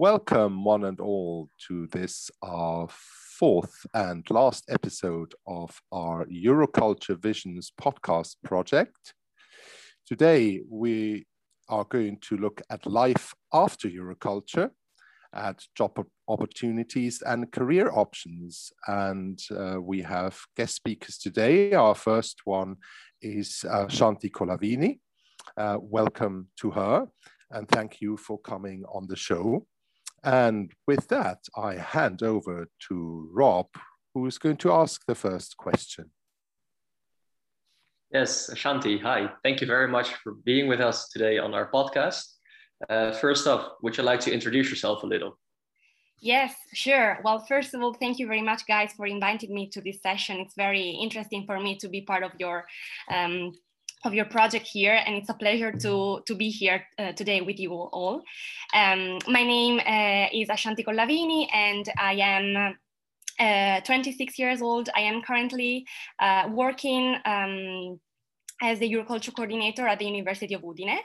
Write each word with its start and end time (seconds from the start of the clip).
Welcome, 0.00 0.64
one 0.64 0.84
and 0.84 0.98
all, 0.98 1.50
to 1.68 1.86
this 1.88 2.30
our 2.40 2.88
fourth 3.38 3.84
and 3.92 4.24
last 4.30 4.64
episode 4.70 5.34
of 5.46 5.78
our 5.92 6.24
Euroculture 6.24 7.20
Visions 7.20 7.70
podcast 7.78 8.36
project. 8.42 9.12
Today, 10.06 10.62
we 10.70 11.26
are 11.68 11.84
going 11.84 12.16
to 12.22 12.38
look 12.38 12.62
at 12.70 12.86
life 12.86 13.34
after 13.52 13.90
Euroculture, 13.90 14.70
at 15.34 15.62
job 15.76 16.02
opportunities 16.28 17.20
and 17.20 17.52
career 17.52 17.90
options. 17.92 18.72
And 18.86 19.38
uh, 19.54 19.82
we 19.82 20.00
have 20.00 20.40
guest 20.56 20.76
speakers 20.76 21.18
today. 21.18 21.74
Our 21.74 21.94
first 21.94 22.40
one 22.44 22.76
is 23.20 23.66
uh, 23.68 23.84
Shanti 23.84 24.30
Colavini. 24.30 24.98
Uh, 25.58 25.76
welcome 25.78 26.48
to 26.60 26.70
her 26.70 27.06
and 27.50 27.68
thank 27.68 28.00
you 28.00 28.16
for 28.16 28.38
coming 28.38 28.84
on 28.92 29.06
the 29.06 29.16
show. 29.16 29.66
And 30.22 30.72
with 30.86 31.08
that, 31.08 31.38
I 31.56 31.76
hand 31.76 32.22
over 32.22 32.68
to 32.88 33.30
Rob, 33.32 33.66
who 34.14 34.26
is 34.26 34.38
going 34.38 34.58
to 34.58 34.72
ask 34.72 35.02
the 35.06 35.14
first 35.14 35.56
question. 35.56 36.10
Yes, 38.12 38.50
Shanti, 38.54 39.00
hi. 39.00 39.30
Thank 39.44 39.60
you 39.60 39.66
very 39.66 39.86
much 39.88 40.14
for 40.14 40.32
being 40.44 40.66
with 40.66 40.80
us 40.80 41.08
today 41.08 41.38
on 41.38 41.54
our 41.54 41.70
podcast. 41.70 42.24
Uh, 42.88 43.12
first 43.12 43.46
off, 43.46 43.72
would 43.82 43.96
you 43.96 44.02
like 44.02 44.20
to 44.20 44.32
introduce 44.32 44.68
yourself 44.68 45.02
a 45.04 45.06
little? 45.06 45.38
Yes, 46.20 46.54
sure. 46.74 47.18
Well, 47.24 47.38
first 47.46 47.72
of 47.72 47.80
all, 47.80 47.94
thank 47.94 48.18
you 48.18 48.26
very 48.26 48.42
much, 48.42 48.66
guys, 48.66 48.92
for 48.92 49.06
inviting 49.06 49.54
me 49.54 49.68
to 49.70 49.80
this 49.80 50.02
session. 50.02 50.38
It's 50.38 50.54
very 50.54 50.90
interesting 50.90 51.46
for 51.46 51.58
me 51.58 51.76
to 51.76 51.88
be 51.88 52.02
part 52.02 52.24
of 52.24 52.32
your 52.38 52.66
um, 53.10 53.52
of 54.04 54.14
your 54.14 54.24
project 54.24 54.66
here 54.66 54.98
and 55.06 55.14
it's 55.14 55.28
a 55.28 55.34
pleasure 55.34 55.72
to, 55.72 56.20
to 56.26 56.34
be 56.34 56.48
here 56.48 56.84
uh, 56.98 57.12
today 57.12 57.40
with 57.40 57.58
you 57.58 57.72
all. 57.72 58.22
Um, 58.74 59.18
my 59.28 59.42
name 59.42 59.80
uh, 59.80 60.28
is 60.32 60.48
Ashanti 60.48 60.82
Collavini 60.82 61.46
and 61.52 61.86
I 61.98 62.14
am 62.14 62.76
uh, 63.38 63.80
26 63.80 64.38
years 64.38 64.62
old. 64.62 64.88
I 64.94 65.00
am 65.00 65.22
currently 65.22 65.86
uh, 66.18 66.48
working 66.50 67.16
um, 67.24 68.00
as 68.62 68.78
the 68.78 68.90
Euroculture 68.90 69.34
coordinator 69.34 69.86
at 69.86 69.98
the 69.98 70.04
University 70.04 70.54
of 70.54 70.62
Udine. 70.62 70.98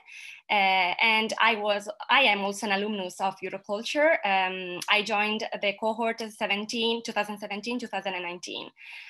Uh, 0.49 0.93
and 1.01 1.33
I 1.41 1.55
was, 1.55 1.89
I 2.09 2.21
am 2.21 2.41
also 2.41 2.67
an 2.67 2.73
alumnus 2.73 3.19
of 3.19 3.35
Euroculture. 3.43 4.17
Um, 4.25 4.79
I 4.89 5.01
joined 5.01 5.43
the 5.61 5.73
cohort 5.79 6.21
17, 6.21 7.03
2017, 7.03 7.79
2019. 7.79 8.69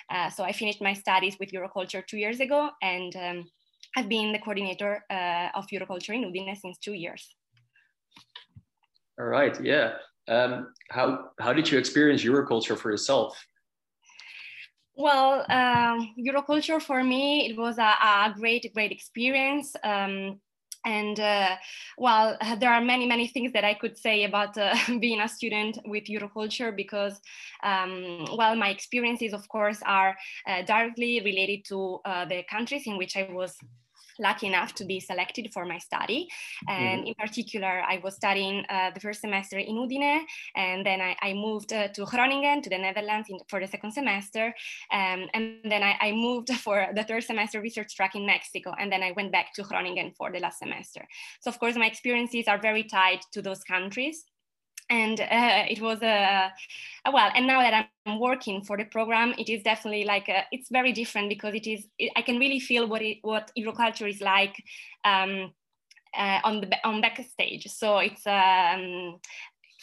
Uh, 0.09 0.29
so 0.29 0.43
I 0.43 0.51
finished 0.51 0.81
my 0.81 0.93
studies 0.93 1.37
with 1.39 1.51
Euroculture 1.51 2.05
two 2.05 2.17
years 2.17 2.39
ago 2.39 2.69
and 2.81 3.15
um, 3.15 3.45
I've 3.95 4.09
been 4.09 4.31
the 4.31 4.39
coordinator 4.39 5.03
uh, 5.09 5.49
of 5.55 5.65
Euroculture 5.67 6.13
in 6.15 6.23
Udine 6.23 6.55
since 6.55 6.77
two 6.77 6.93
years. 6.93 7.35
All 9.19 9.27
right, 9.27 9.55
yeah. 9.63 9.93
Um, 10.27 10.73
how, 10.89 11.29
how 11.39 11.53
did 11.53 11.71
you 11.71 11.77
experience 11.77 12.23
Euroculture 12.23 12.77
for 12.77 12.91
yourself? 12.91 13.37
Well, 14.97 15.45
um, 15.49 16.13
Euroculture 16.17 16.81
for 16.81 17.03
me, 17.03 17.49
it 17.49 17.57
was 17.57 17.77
a, 17.77 17.81
a 17.83 18.33
great, 18.37 18.73
great 18.73 18.91
experience. 18.91 19.75
Um, 19.83 20.39
and 20.85 21.19
uh, 21.19 21.55
well, 21.97 22.37
there 22.59 22.71
are 22.71 22.81
many, 22.81 23.05
many 23.05 23.27
things 23.27 23.51
that 23.53 23.63
I 23.63 23.73
could 23.73 23.97
say 23.97 24.23
about 24.23 24.57
uh, 24.57 24.75
being 24.99 25.19
a 25.19 25.27
student 25.27 25.79
with 25.85 26.05
Euroculture 26.05 26.75
because, 26.75 27.19
um, 27.63 28.25
well, 28.37 28.55
my 28.55 28.69
experiences, 28.69 29.33
of 29.33 29.47
course, 29.49 29.79
are 29.85 30.15
uh, 30.47 30.61
directly 30.61 31.21
related 31.21 31.65
to 31.65 31.99
uh, 32.05 32.25
the 32.25 32.43
countries 32.43 32.83
in 32.85 32.97
which 32.97 33.17
I 33.17 33.27
was 33.31 33.57
lucky 34.19 34.47
enough 34.47 34.73
to 34.75 34.85
be 34.85 34.99
selected 34.99 35.51
for 35.53 35.65
my 35.65 35.77
study. 35.77 36.27
And 36.67 36.99
mm-hmm. 36.99 37.07
in 37.07 37.13
particular, 37.15 37.83
I 37.87 37.99
was 38.03 38.15
studying 38.15 38.65
uh, 38.69 38.91
the 38.93 38.99
first 38.99 39.21
semester 39.21 39.57
in 39.57 39.75
Udine, 39.75 40.21
and 40.55 40.85
then 40.85 41.01
I, 41.01 41.15
I 41.21 41.33
moved 41.33 41.73
uh, 41.73 41.87
to 41.89 42.05
Groningen, 42.05 42.61
to 42.61 42.69
the 42.69 42.77
Netherlands 42.77 43.27
in, 43.29 43.39
for 43.49 43.59
the 43.59 43.67
second 43.67 43.91
semester. 43.91 44.53
Um, 44.91 45.27
and 45.33 45.59
then 45.63 45.83
I, 45.83 45.95
I, 46.01 46.11
moved 46.11 46.49
for 46.65 46.87
the 46.95 47.03
third 47.03 47.23
semester 47.23 47.61
research 47.61 47.95
track 47.95 48.15
in 48.15 48.25
Mexico, 48.25 48.73
and 48.79 48.91
then 48.91 49.03
I 49.03 49.11
went 49.11 49.31
back 49.31 49.53
to 49.53 49.63
Groningen 49.63 50.13
for 50.17 50.31
the 50.31 50.39
last 50.39 50.59
semester. 50.59 51.05
So, 51.41 51.49
of 51.49 51.59
course, 51.59 51.75
my 51.75 51.87
experiences 51.87 52.47
are 52.47 52.59
very 52.59 52.83
tied 52.83 53.19
to 53.33 53.41
those 53.41 53.63
countries 53.63 54.25
and 54.89 55.19
uh, 55.19 55.65
it 55.69 55.81
was 55.81 56.01
a 56.01 56.51
uh, 57.05 57.11
well 57.11 57.31
and 57.35 57.47
now 57.47 57.59
that 57.59 57.89
i'm 58.05 58.19
working 58.19 58.61
for 58.61 58.77
the 58.77 58.85
program 58.85 59.33
it 59.37 59.49
is 59.49 59.63
definitely 59.63 60.05
like 60.05 60.29
a, 60.29 60.43
it's 60.51 60.69
very 60.69 60.91
different 60.91 61.27
because 61.29 61.55
it 61.55 61.65
is 61.65 61.87
it, 61.97 62.11
i 62.15 62.21
can 62.21 62.37
really 62.37 62.59
feel 62.59 62.87
what 62.87 63.01
it 63.01 63.17
what 63.21 63.51
euroculture 63.57 64.09
is 64.09 64.21
like 64.21 64.55
um, 65.03 65.51
uh, 66.17 66.39
on 66.43 66.61
the 66.61 66.77
on 66.83 67.01
backstage. 67.01 67.67
So 67.67 67.97
it's 67.97 68.25
um, 68.25 69.19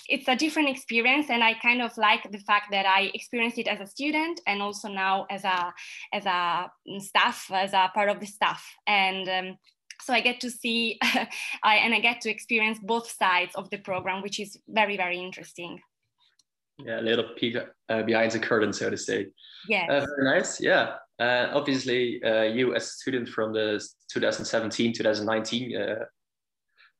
it's 0.08 0.28
a 0.28 0.34
different 0.34 0.68
experience 0.68 1.30
and 1.30 1.44
i 1.44 1.54
kind 1.54 1.80
of 1.80 1.96
like 1.96 2.28
the 2.32 2.40
fact 2.40 2.72
that 2.72 2.84
i 2.84 3.08
experienced 3.14 3.56
it 3.58 3.68
as 3.68 3.80
a 3.80 3.86
student 3.86 4.40
and 4.48 4.60
also 4.60 4.88
now 4.88 5.24
as 5.30 5.44
a 5.44 5.72
as 6.12 6.26
a 6.26 6.68
staff 6.98 7.48
as 7.52 7.72
a 7.72 7.90
part 7.94 8.08
of 8.08 8.18
the 8.18 8.26
staff. 8.26 8.64
And 8.86 9.28
um, 9.28 9.58
so 10.02 10.12
I 10.12 10.20
get 10.20 10.40
to 10.40 10.50
see 10.50 10.98
I, 11.62 11.76
and 11.76 11.94
I 11.94 12.00
get 12.00 12.20
to 12.22 12.30
experience 12.30 12.78
both 12.82 13.10
sides 13.10 13.54
of 13.54 13.70
the 13.70 13.78
program, 13.78 14.22
which 14.22 14.40
is 14.40 14.58
very, 14.68 14.96
very 14.96 15.18
interesting. 15.18 15.80
Yeah, 16.78 17.00
a 17.00 17.02
little 17.02 17.28
peek 17.36 17.56
uh, 17.88 18.02
behind 18.02 18.32
the 18.32 18.38
curtain, 18.38 18.72
so 18.72 18.90
to 18.90 18.96
say. 18.96 19.26
Yeah. 19.68 19.86
Uh, 19.88 20.06
very 20.16 20.38
nice. 20.38 20.60
Yeah. 20.60 20.94
Uh, 21.20 21.48
obviously, 21.52 22.22
uh, 22.24 22.42
you 22.42 22.74
as 22.74 22.84
a 22.84 22.90
student 22.90 23.28
from 23.28 23.52
the 23.52 23.80
2017-2019 24.14 26.00
uh, 26.00 26.04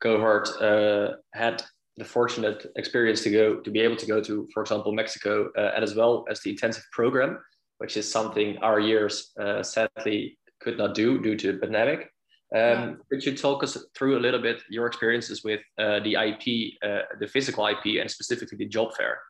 cohort 0.00 0.48
uh, 0.60 1.16
had 1.32 1.62
the 1.96 2.04
fortunate 2.04 2.66
experience 2.76 3.22
to 3.22 3.30
go 3.30 3.56
to 3.56 3.70
be 3.70 3.80
able 3.80 3.96
to 3.96 4.06
go 4.06 4.20
to, 4.20 4.48
for 4.54 4.62
example, 4.62 4.92
Mexico, 4.92 5.50
and 5.56 5.82
as 5.82 5.94
well 5.94 6.24
as 6.30 6.40
the 6.40 6.50
intensive 6.50 6.84
program, 6.92 7.38
which 7.78 7.96
is 7.96 8.10
something 8.10 8.56
our 8.58 8.80
years 8.80 9.32
sadly 9.62 10.38
could 10.60 10.78
not 10.78 10.94
do 10.94 11.20
due 11.20 11.36
to 11.36 11.52
the 11.52 11.58
pandemic. 11.58 12.11
Um. 12.54 13.00
Could 13.10 13.24
you 13.24 13.36
talk 13.36 13.62
us 13.62 13.76
through 13.94 14.18
a 14.18 14.20
little 14.20 14.40
bit 14.40 14.62
your 14.68 14.86
experiences 14.86 15.42
with 15.42 15.60
uh, 15.78 16.00
the 16.00 16.14
IP, 16.14 16.74
uh, 16.82 17.02
the 17.18 17.26
physical 17.26 17.66
IP, 17.66 18.00
and 18.00 18.10
specifically 18.10 18.58
the 18.58 18.66
job 18.66 18.94
fair? 18.94 19.20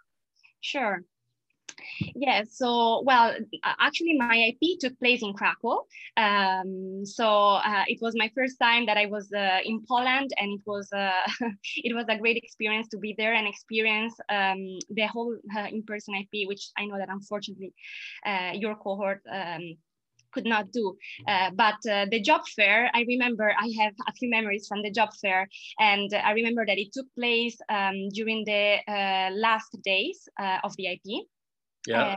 Sure. 0.60 1.05
Yeah, 2.15 2.43
so 2.49 3.03
well, 3.05 3.34
actually, 3.65 4.15
my 4.15 4.53
IP 4.53 4.78
took 4.81 4.99
place 4.99 5.22
in 5.22 5.33
Krakow. 5.33 5.84
Um, 6.16 7.05
so 7.05 7.27
uh, 7.55 7.84
it 7.87 8.00
was 8.00 8.15
my 8.16 8.31
first 8.34 8.59
time 8.59 8.87
that 8.87 8.97
I 8.97 9.06
was 9.06 9.33
uh, 9.33 9.60
in 9.65 9.84
Poland, 9.89 10.31
and 10.39 10.53
it 10.53 10.62
was 10.66 10.89
uh, 10.93 11.10
it 11.77 11.94
was 11.94 12.06
a 12.09 12.19
great 12.19 12.37
experience 12.37 12.89
to 12.89 12.99
be 12.99 13.15
there 13.16 13.34
and 13.34 13.47
experience 13.47 14.15
um, 14.28 14.78
the 14.91 15.06
whole 15.06 15.37
uh, 15.56 15.66
in-person 15.71 16.15
IP, 16.15 16.49
which 16.49 16.71
I 16.77 16.87
know 16.87 16.99
that 16.99 17.09
unfortunately 17.09 17.72
uh, 18.27 18.53
your 18.54 18.75
cohort 18.75 19.22
um, 19.31 19.77
could 20.32 20.44
not 20.44 20.72
do. 20.72 20.97
Uh, 21.28 21.50
but 21.54 21.78
uh, 21.91 22.06
the 22.10 22.20
job 22.20 22.43
fair, 22.56 22.91
I 22.94 23.04
remember 23.09 23.53
I 23.59 23.72
have 23.81 23.94
a 24.09 24.12
few 24.12 24.28
memories 24.31 24.66
from 24.66 24.82
the 24.82 24.91
job 24.91 25.10
fair, 25.20 25.48
and 25.78 26.12
I 26.15 26.32
remember 26.32 26.66
that 26.66 26.78
it 26.78 26.93
took 26.93 27.06
place 27.15 27.56
um, 27.69 28.09
during 28.10 28.44
the 28.44 28.78
uh, 28.88 29.31
last 29.32 29.76
days 29.84 30.28
uh, 30.41 30.59
of 30.65 30.76
the 30.76 30.87
IP. 30.87 31.26
Yeah. 31.87 32.03
Uh, 32.03 32.16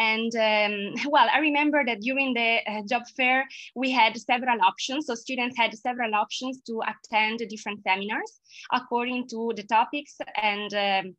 and 0.00 0.34
um, 0.34 0.94
well, 1.10 1.28
I 1.32 1.40
remember 1.40 1.84
that 1.84 2.00
during 2.00 2.32
the 2.32 2.60
uh, 2.66 2.82
job 2.88 3.02
fair, 3.16 3.46
we 3.76 3.90
had 3.90 4.16
several 4.16 4.58
options. 4.62 5.06
So 5.06 5.14
students 5.14 5.56
had 5.58 5.76
several 5.76 6.14
options 6.14 6.62
to 6.66 6.80
attend 6.88 7.42
different 7.50 7.82
seminars 7.82 8.40
according 8.72 9.28
to 9.28 9.52
the 9.54 9.64
topics 9.64 10.16
and 10.40 10.72
um, 10.74 11.16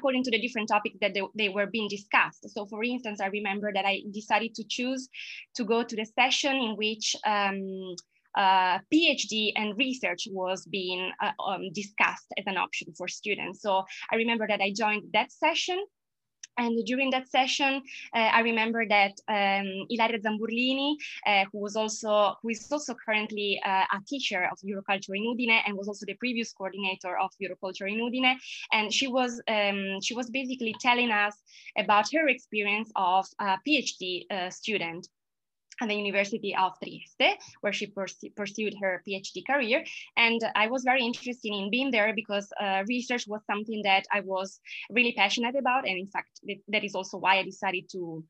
according 0.00 0.24
to 0.24 0.30
the 0.30 0.40
different 0.40 0.68
topics 0.68 0.96
that 1.02 1.12
they, 1.14 1.22
they, 1.36 1.48
were 1.50 1.66
being 1.66 1.88
discussed. 1.88 2.48
So 2.54 2.66
for 2.66 2.82
instance, 2.82 3.20
I 3.20 3.26
remember 3.26 3.70
that 3.72 3.84
I 3.84 4.00
decided 4.10 4.54
to 4.54 4.64
choose 4.66 5.08
to 5.56 5.64
go 5.64 5.82
to 5.82 5.94
the 5.94 6.06
session 6.18 6.56
in 6.56 6.74
which 6.76 7.14
um, 7.26 7.94
uh, 8.34 8.78
PhD 8.92 9.52
and 9.56 9.76
research 9.76 10.22
was 10.30 10.64
being 10.66 11.10
uh, 11.22 11.32
um, 11.42 11.70
discussed 11.74 12.32
as 12.38 12.44
an 12.46 12.56
option 12.56 12.88
for 12.96 13.08
students. 13.08 13.60
So 13.60 13.84
I 14.10 14.16
remember 14.16 14.46
that 14.48 14.60
I 14.60 14.72
joined 14.74 15.04
that 15.12 15.30
session 15.32 15.84
and 16.60 16.84
during 16.84 17.10
that 17.10 17.28
session, 17.28 17.82
uh, 18.14 18.30
I 18.38 18.40
remember 18.40 18.86
that 18.86 19.14
um, 19.28 19.86
Ilaria 19.88 20.20
Zamburlini, 20.20 20.94
uh, 21.26 21.44
who 21.50 21.58
was 21.58 21.74
also 21.74 22.34
who 22.42 22.50
is 22.50 22.70
also 22.70 22.94
currently 22.94 23.60
uh, 23.64 23.84
a 23.96 23.98
teacher 24.06 24.48
of 24.52 24.58
Euroculture 24.60 25.16
in 25.16 25.24
Udine 25.32 25.62
and 25.66 25.76
was 25.76 25.88
also 25.88 26.04
the 26.06 26.14
previous 26.14 26.52
coordinator 26.52 27.18
of 27.18 27.30
Euroculture 27.42 27.88
in 27.90 27.98
Udine, 27.98 28.36
and 28.72 28.92
she 28.92 29.06
was 29.08 29.40
um, 29.48 30.00
she 30.02 30.14
was 30.14 30.28
basically 30.30 30.74
telling 30.80 31.10
us 31.10 31.34
about 31.76 32.06
her 32.12 32.28
experience 32.28 32.90
of 32.96 33.26
a 33.38 33.56
PhD 33.66 34.30
uh, 34.30 34.50
student 34.50 35.08
at 35.80 35.88
the 35.88 35.94
University 35.94 36.54
of 36.56 36.72
Trieste, 36.82 37.38
where 37.60 37.72
she 37.72 37.86
pursued 38.36 38.74
her 38.82 39.02
PhD 39.06 39.46
career. 39.46 39.84
And 40.16 40.40
I 40.54 40.66
was 40.68 40.82
very 40.84 41.02
interested 41.02 41.52
in 41.52 41.70
being 41.70 41.90
there 41.90 42.12
because 42.14 42.52
uh, 42.60 42.84
research 42.88 43.26
was 43.26 43.40
something 43.46 43.82
that 43.84 44.04
I 44.12 44.20
was 44.20 44.60
really 44.90 45.12
passionate 45.12 45.56
about. 45.56 45.86
And 45.88 45.98
in 45.98 46.06
fact, 46.06 46.40
that 46.68 46.84
is 46.84 46.94
also 46.94 47.18
why 47.18 47.38
I 47.38 47.42
decided 47.42 47.88
to 47.92 48.24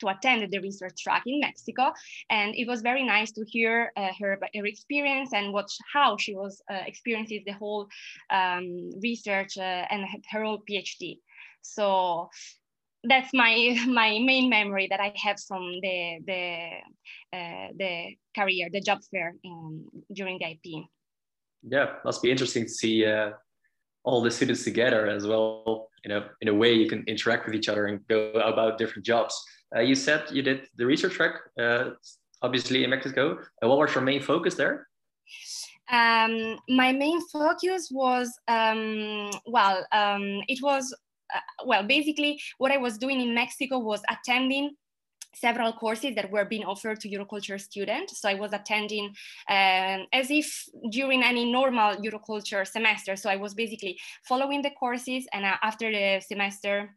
to 0.00 0.08
attend 0.08 0.50
the 0.50 0.58
research 0.60 1.02
track 1.02 1.22
in 1.26 1.40
Mexico. 1.40 1.92
And 2.30 2.54
it 2.54 2.66
was 2.66 2.80
very 2.80 3.04
nice 3.04 3.32
to 3.32 3.44
hear 3.46 3.92
uh, 3.96 4.08
her, 4.18 4.38
her 4.54 4.66
experience 4.66 5.32
and 5.32 5.52
watch 5.52 5.72
how 5.92 6.16
she 6.16 6.34
was 6.34 6.62
uh, 6.70 6.80
experiencing 6.86 7.42
the 7.46 7.52
whole 7.52 7.86
um, 8.30 8.90
research 9.02 9.58
uh, 9.58 9.84
and 9.90 10.06
her 10.30 10.42
whole 10.42 10.62
PhD. 10.68 11.18
So 11.62 12.30
that's 13.04 13.32
my 13.32 13.76
my 13.86 14.18
main 14.18 14.48
memory 14.48 14.86
that 14.90 15.00
I 15.00 15.12
have 15.16 15.40
from 15.46 15.62
the 15.82 16.18
the 16.26 16.68
uh, 17.36 17.68
the 17.76 18.16
career, 18.36 18.68
the 18.72 18.80
job 18.80 19.00
fair 19.10 19.34
um, 19.44 19.86
during 20.12 20.38
the 20.38 20.50
IP. 20.52 20.84
Yeah, 21.62 21.94
must 22.04 22.22
be 22.22 22.30
interesting 22.30 22.64
to 22.64 22.70
see 22.70 23.04
uh, 23.04 23.32
all 24.04 24.22
the 24.22 24.30
students 24.30 24.64
together 24.64 25.06
as 25.06 25.26
well. 25.26 25.88
You 26.04 26.08
know, 26.10 26.24
in 26.40 26.48
a 26.48 26.54
way 26.54 26.72
you 26.72 26.88
can 26.88 27.04
interact 27.06 27.46
with 27.46 27.54
each 27.54 27.68
other 27.68 27.86
and 27.86 28.06
go 28.08 28.30
about 28.32 28.78
different 28.78 29.04
jobs. 29.04 29.34
Uh, 29.74 29.80
you 29.80 29.94
said 29.94 30.24
you 30.32 30.42
did 30.42 30.66
the 30.76 30.86
research 30.86 31.12
track, 31.12 31.34
uh, 31.60 31.90
obviously 32.42 32.84
in 32.84 32.90
Mexico. 32.90 33.38
Uh, 33.62 33.68
what 33.68 33.78
was 33.78 33.94
your 33.94 34.02
main 34.02 34.22
focus 34.22 34.54
there? 34.54 34.88
Um, 35.92 36.56
my 36.68 36.92
main 36.92 37.20
focus 37.28 37.90
was 37.90 38.32
um, 38.48 39.30
well, 39.46 39.84
um, 39.92 40.40
it 40.48 40.60
was 40.62 40.94
uh, 41.34 41.64
well, 41.66 41.82
basically 41.82 42.40
what 42.58 42.72
I 42.72 42.76
was 42.76 42.98
doing 42.98 43.20
in 43.20 43.34
Mexico 43.34 43.78
was 43.78 44.02
attending 44.08 44.76
several 45.34 45.72
courses 45.72 46.14
that 46.16 46.30
were 46.30 46.44
being 46.44 46.64
offered 46.64 47.00
to 47.00 47.08
Euroculture 47.08 47.60
students. 47.60 48.20
So 48.20 48.28
I 48.28 48.34
was 48.34 48.52
attending 48.52 49.06
um, 49.48 50.06
as 50.12 50.30
if 50.30 50.64
during 50.90 51.22
any 51.22 51.50
normal 51.50 51.96
Euroculture 51.96 52.66
semester. 52.66 53.16
So 53.16 53.30
I 53.30 53.36
was 53.36 53.54
basically 53.54 53.98
following 54.28 54.62
the 54.62 54.70
courses 54.70 55.26
and 55.32 55.44
uh, 55.44 55.56
after 55.62 55.90
the 55.90 56.20
semester, 56.20 56.96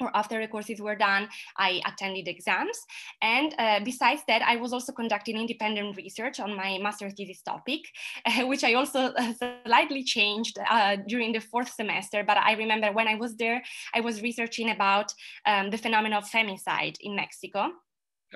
or 0.00 0.14
after 0.16 0.40
the 0.40 0.48
courses 0.48 0.80
were 0.80 0.96
done, 0.96 1.28
I 1.56 1.80
attended 1.86 2.28
exams. 2.28 2.78
And 3.22 3.54
uh, 3.58 3.80
besides 3.84 4.22
that, 4.28 4.42
I 4.42 4.56
was 4.56 4.72
also 4.72 4.92
conducting 4.92 5.36
independent 5.36 5.96
research 5.96 6.40
on 6.40 6.56
my 6.56 6.78
master's 6.78 7.14
thesis 7.14 7.42
topic, 7.42 7.80
uh, 8.26 8.46
which 8.50 8.64
I 8.64 8.74
also 8.74 9.12
uh, 9.12 9.32
slightly 9.66 10.02
changed 10.04 10.58
uh, 10.70 10.96
during 11.06 11.32
the 11.32 11.40
fourth 11.40 11.72
semester. 11.72 12.24
But 12.24 12.36
I 12.36 12.52
remember 12.54 12.92
when 12.92 13.08
I 13.08 13.14
was 13.14 13.36
there, 13.36 13.62
I 13.94 14.00
was 14.00 14.22
researching 14.22 14.70
about 14.70 15.12
um, 15.46 15.70
the 15.70 15.78
phenomenon 15.78 16.18
of 16.18 16.30
femicide 16.30 16.96
in 17.00 17.14
Mexico. 17.14 17.70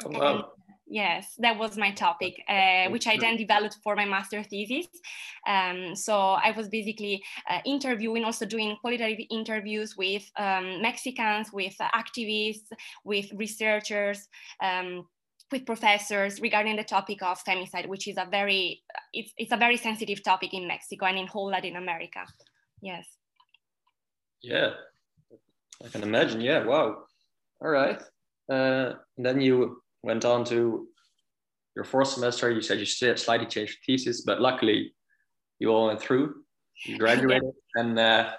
Oh, 0.05 0.10
wow. 0.10 0.34
And 0.34 0.44
Yes, 0.94 1.35
that 1.38 1.58
was 1.58 1.76
my 1.76 1.91
topic, 1.91 2.41
uh, 2.49 2.88
which 2.88 3.08
I 3.08 3.17
then 3.19 3.37
developed 3.37 3.79
for 3.82 3.96
my 3.96 4.05
master 4.05 4.44
thesis. 4.44 4.87
Um, 5.44 5.96
so 5.96 6.14
I 6.17 6.52
was 6.56 6.69
basically 6.69 7.20
uh, 7.50 7.58
interviewing, 7.67 8.23
also 8.25 8.46
doing 8.46 8.76
qualitative 8.81 9.26
interviews 9.29 9.96
with 9.96 10.23
um, 10.37 10.81
Mexicans, 10.81 11.52
with 11.52 11.75
activists, 11.96 12.69
with 13.05 13.26
researchers. 13.35 14.29
Um, 14.62 15.08
with 15.52 15.67
professors 15.67 16.41
regarding 16.41 16.76
the 16.76 16.85
topic 16.85 17.23
of 17.23 17.43
femicide, 17.44 17.87
which 17.87 18.08
is 18.08 18.17
a 18.17 18.26
very 18.31 18.82
it's, 19.12 19.32
it's 19.37 19.52
a 19.52 19.56
very 19.56 19.76
sensitive 19.76 20.23
topic 20.23 20.55
in 20.55 20.67
Mexico 20.67 21.06
and 21.06 21.19
in 21.19 21.26
whole 21.26 21.49
Latin 21.49 21.76
America. 21.76 22.25
Yes. 22.81 23.06
Yeah, 24.43 24.70
I 25.85 25.88
can 25.88 26.02
imagine. 26.02 26.41
Yeah. 26.41 26.64
Wow. 26.64 27.05
All 27.61 27.69
right. 27.69 28.00
Uh, 28.49 28.94
then 29.19 29.41
you 29.41 29.83
went 30.04 30.24
on 30.24 30.44
to 30.44 30.86
your 31.74 31.84
fourth 31.84 32.08
semester. 32.08 32.50
You 32.50 32.60
said 32.60 32.78
you 32.78 32.86
slightly 32.86 33.46
changed 33.46 33.76
your 33.76 33.96
thesis, 33.96 34.20
but 34.20 34.40
luckily 34.40 34.94
you 35.58 35.70
all 35.70 35.86
went 35.86 36.00
through. 36.00 36.44
You 36.84 36.98
graduated, 37.04 37.52
and 37.74 37.98
uh, 37.98 38.32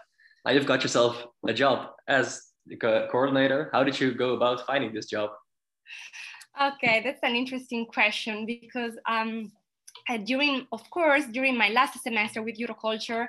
now 0.45 0.51
you've 0.51 0.67
got 0.67 0.83
yourself 0.83 1.25
a 1.47 1.53
job 1.53 1.89
as 2.07 2.41
the 2.67 2.75
co 2.75 3.07
coordinator. 3.11 3.69
How 3.73 3.83
did 3.83 3.99
you 3.99 4.13
go 4.13 4.35
about 4.35 4.65
finding 4.67 4.93
this 4.93 5.07
job? 5.07 5.31
Okay, 6.61 7.01
that's 7.03 7.19
an 7.23 7.35
interesting 7.35 7.85
question 7.85 8.45
because 8.45 8.93
um, 9.09 9.51
uh, 10.09 10.17
during, 10.17 10.67
of 10.71 10.89
course, 10.89 11.25
during 11.25 11.57
my 11.57 11.69
last 11.69 12.01
semester 12.01 12.41
with 12.41 12.57
Euroculture, 12.57 13.27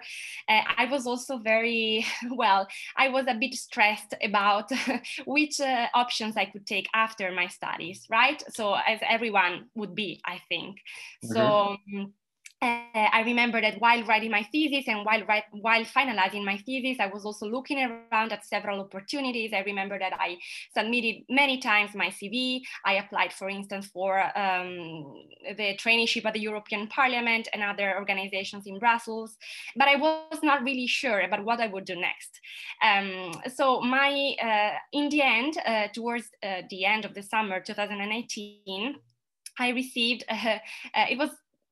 uh, 0.49 0.61
I 0.77 0.87
was 0.91 1.07
also 1.07 1.39
very, 1.39 2.05
well, 2.31 2.67
I 2.97 3.09
was 3.09 3.27
a 3.29 3.35
bit 3.35 3.55
stressed 3.55 4.15
about 4.23 4.71
which 5.27 5.61
uh, 5.61 5.87
options 5.95 6.37
I 6.37 6.47
could 6.47 6.67
take 6.67 6.89
after 6.95 7.31
my 7.33 7.47
studies, 7.49 8.07
right? 8.11 8.43
So 8.51 8.75
as 8.75 9.01
everyone 9.09 9.67
would 9.75 9.95
be, 9.95 10.21
I 10.25 10.39
think. 10.49 10.77
Mm 10.77 11.29
-hmm. 11.29 11.35
So 11.35 11.43
um, 11.95 12.15
uh, 12.63 13.09
I 13.13 13.23
remember 13.27 13.61
that 13.61 13.79
while 13.81 14.03
writing 14.05 14.31
my 14.31 14.43
thesis 14.51 14.89
and 14.89 15.05
while 15.05 15.23
write, 15.27 15.45
while 15.53 15.85
finalizing 15.85 16.43
my 16.43 16.57
thesis, 16.57 16.99
I 16.99 17.07
was 17.07 17.27
also 17.27 17.47
looking 17.47 17.79
around 17.79 18.33
at 18.33 18.47
several 18.47 18.81
opportunities. 18.81 19.53
I 19.53 19.61
remember 19.61 19.99
that 19.99 20.15
I 20.19 20.39
submitted 20.75 21.25
many 21.29 21.59
times 21.59 21.95
my 21.95 22.09
CV. 22.09 22.63
I 22.85 22.95
applied, 22.95 23.35
for 23.35 23.51
instance, 23.51 23.89
for 23.89 24.21
um, 24.39 25.27
the 25.57 25.77
traineeship 25.77 26.25
at 26.25 26.33
the 26.33 26.41
European 26.41 26.87
Parliament 26.89 27.47
and 27.53 27.63
other 27.63 27.95
organizations 27.99 28.67
in 28.67 28.79
Brussels, 28.79 29.37
but 29.77 29.89
I 29.89 29.97
was 29.97 30.41
not 30.43 30.63
really 30.63 30.87
sure 30.87 31.21
about 31.21 31.45
what 31.45 31.61
I 31.61 31.67
would 31.67 31.85
do 31.85 31.97
next. 31.97 32.41
Um, 32.83 33.33
so 33.55 33.83
my, 33.83 34.35
uh, 34.43 34.79
in 34.93 35.11
the 35.11 35.21
end, 35.21 35.59
uh, 35.67 35.89
towards 35.89 36.31
uh, 36.43 36.63
the 36.71 36.87
end 36.87 37.05
of 37.05 37.13
the 37.13 37.23
summer 37.23 37.61
2018, 37.61 38.95
I 39.59 39.69
received, 39.71 40.25
uh, 40.29 40.35
uh, 40.95 41.07
it 41.11 41.19
was 41.19 41.31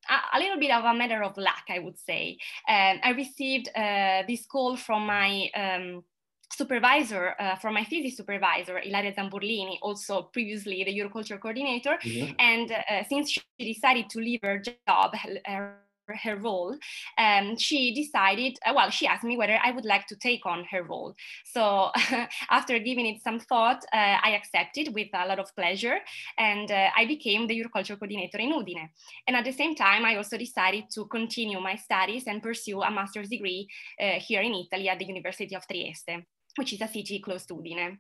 a, 0.09 0.39
little 0.39 0.59
bit 0.59 0.71
of 0.71 0.85
a 0.85 0.95
matter 0.95 1.23
of 1.23 1.37
luck, 1.37 1.65
I 1.69 1.79
would 1.79 1.99
say. 1.99 2.39
Um, 2.69 2.99
I 3.03 3.11
received 3.17 3.69
uh, 3.75 4.23
this 4.27 4.47
call 4.47 4.77
from 4.77 5.07
my 5.07 5.51
um, 5.55 6.05
supervisor, 6.53 7.35
uh, 7.39 7.57
from 7.57 7.75
my 7.75 7.85
thesis 7.85 8.17
supervisor, 8.17 8.79
Ilaria 8.79 9.13
Zamburlini, 9.13 9.79
also 9.83 10.23
previously 10.23 10.85
the 10.85 10.97
Euroculture 10.99 11.39
coordinator. 11.39 11.99
Mm 12.05 12.11
-hmm. 12.11 12.35
And 12.39 12.71
uh, 12.71 13.05
since 13.09 13.33
she 13.33 13.43
decided 13.59 14.07
to 14.11 14.19
leave 14.21 14.41
her 14.43 14.61
job, 14.61 15.15
her 15.45 15.85
her 16.09 16.37
role, 16.37 16.77
um, 17.19 17.57
she 17.57 17.95
decided, 17.95 18.59
uh, 18.67 18.73
well, 18.75 18.91
she 18.91 19.07
asked 19.07 19.25
me 19.25 19.37
whether 19.37 19.59
I 19.63 19.71
would 19.71 19.85
like 19.85 20.07
to 20.09 20.17
take 20.17 20.45
on 20.47 20.65
her 20.71 20.83
role. 20.83 21.15
So 21.45 21.91
after 22.51 22.79
giving 22.79 23.07
it 23.07 23.23
some 23.23 23.41
thought, 23.41 23.85
uh, 23.93 24.19
I 24.23 24.31
accepted 24.37 24.95
with 24.95 25.09
a 25.15 25.27
lot 25.27 25.39
of 25.39 25.55
pleasure 25.57 25.99
and 26.39 26.71
uh, 26.71 26.91
I 26.97 27.07
became 27.07 27.47
the 27.47 27.63
Euroculture 27.63 27.99
coordinator 27.99 28.39
in 28.39 28.53
Udine. 28.53 28.89
And 29.27 29.37
at 29.37 29.45
the 29.45 29.53
same 29.53 29.75
time, 29.75 30.05
I 30.05 30.17
also 30.17 30.37
decided 30.37 30.85
to 30.95 31.07
continue 31.07 31.61
my 31.61 31.77
studies 31.77 32.25
and 32.27 32.43
pursue 32.43 32.83
a 32.83 32.91
master's 32.91 33.29
degree 33.29 33.69
uh, 34.01 34.19
here 34.19 34.43
in 34.43 34.55
Italy 34.55 34.89
at 34.89 34.99
the 34.99 35.07
University 35.07 35.55
of 35.55 35.67
Trieste, 35.67 36.25
which 36.57 36.73
is 36.73 36.81
a 36.81 36.89
city 36.89 37.21
close 37.21 37.47
to 37.47 37.55
Udine. 37.55 37.99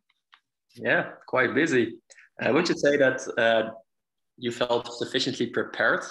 Yeah, 0.74 1.10
quite 1.26 1.54
busy. 1.54 1.94
Uh, 2.42 2.52
would 2.52 2.68
you 2.68 2.76
say 2.76 2.96
that 2.96 3.74
you 4.36 4.50
felt 4.50 4.92
sufficiently 4.92 5.46
prepared 5.46 6.02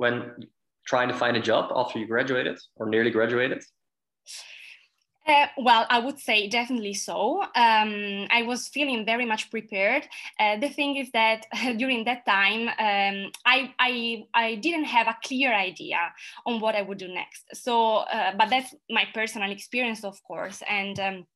when 0.00 0.32
trying 0.86 1.08
to 1.08 1.14
find 1.14 1.36
a 1.36 1.42
job 1.50 1.70
after 1.76 1.98
you 1.98 2.06
graduated 2.06 2.58
or 2.76 2.88
nearly 2.88 3.10
graduated? 3.10 3.62
Uh, 5.28 5.46
well, 5.58 5.86
I 5.90 5.98
would 6.00 6.18
say 6.18 6.48
definitely 6.48 6.94
so. 6.94 7.42
Um, 7.54 8.26
I 8.38 8.42
was 8.46 8.68
feeling 8.68 9.04
very 9.04 9.26
much 9.26 9.50
prepared. 9.50 10.04
Uh, 10.40 10.56
the 10.56 10.70
thing 10.70 10.96
is 10.96 11.10
that 11.12 11.46
during 11.76 12.04
that 12.04 12.24
time, 12.24 12.62
um, 12.68 13.30
I, 13.44 13.74
I, 13.78 14.24
I 14.32 14.54
didn't 14.54 14.86
have 14.96 15.06
a 15.06 15.16
clear 15.22 15.52
idea 15.52 15.98
on 16.46 16.60
what 16.60 16.74
I 16.74 16.82
would 16.82 16.98
do 16.98 17.08
next. 17.08 17.44
So, 17.52 17.98
uh, 18.16 18.32
but 18.38 18.48
that's 18.48 18.74
my 18.88 19.04
personal 19.12 19.50
experience, 19.52 20.02
of 20.02 20.16
course. 20.24 20.62
And 20.66 20.98
um, 20.98 21.26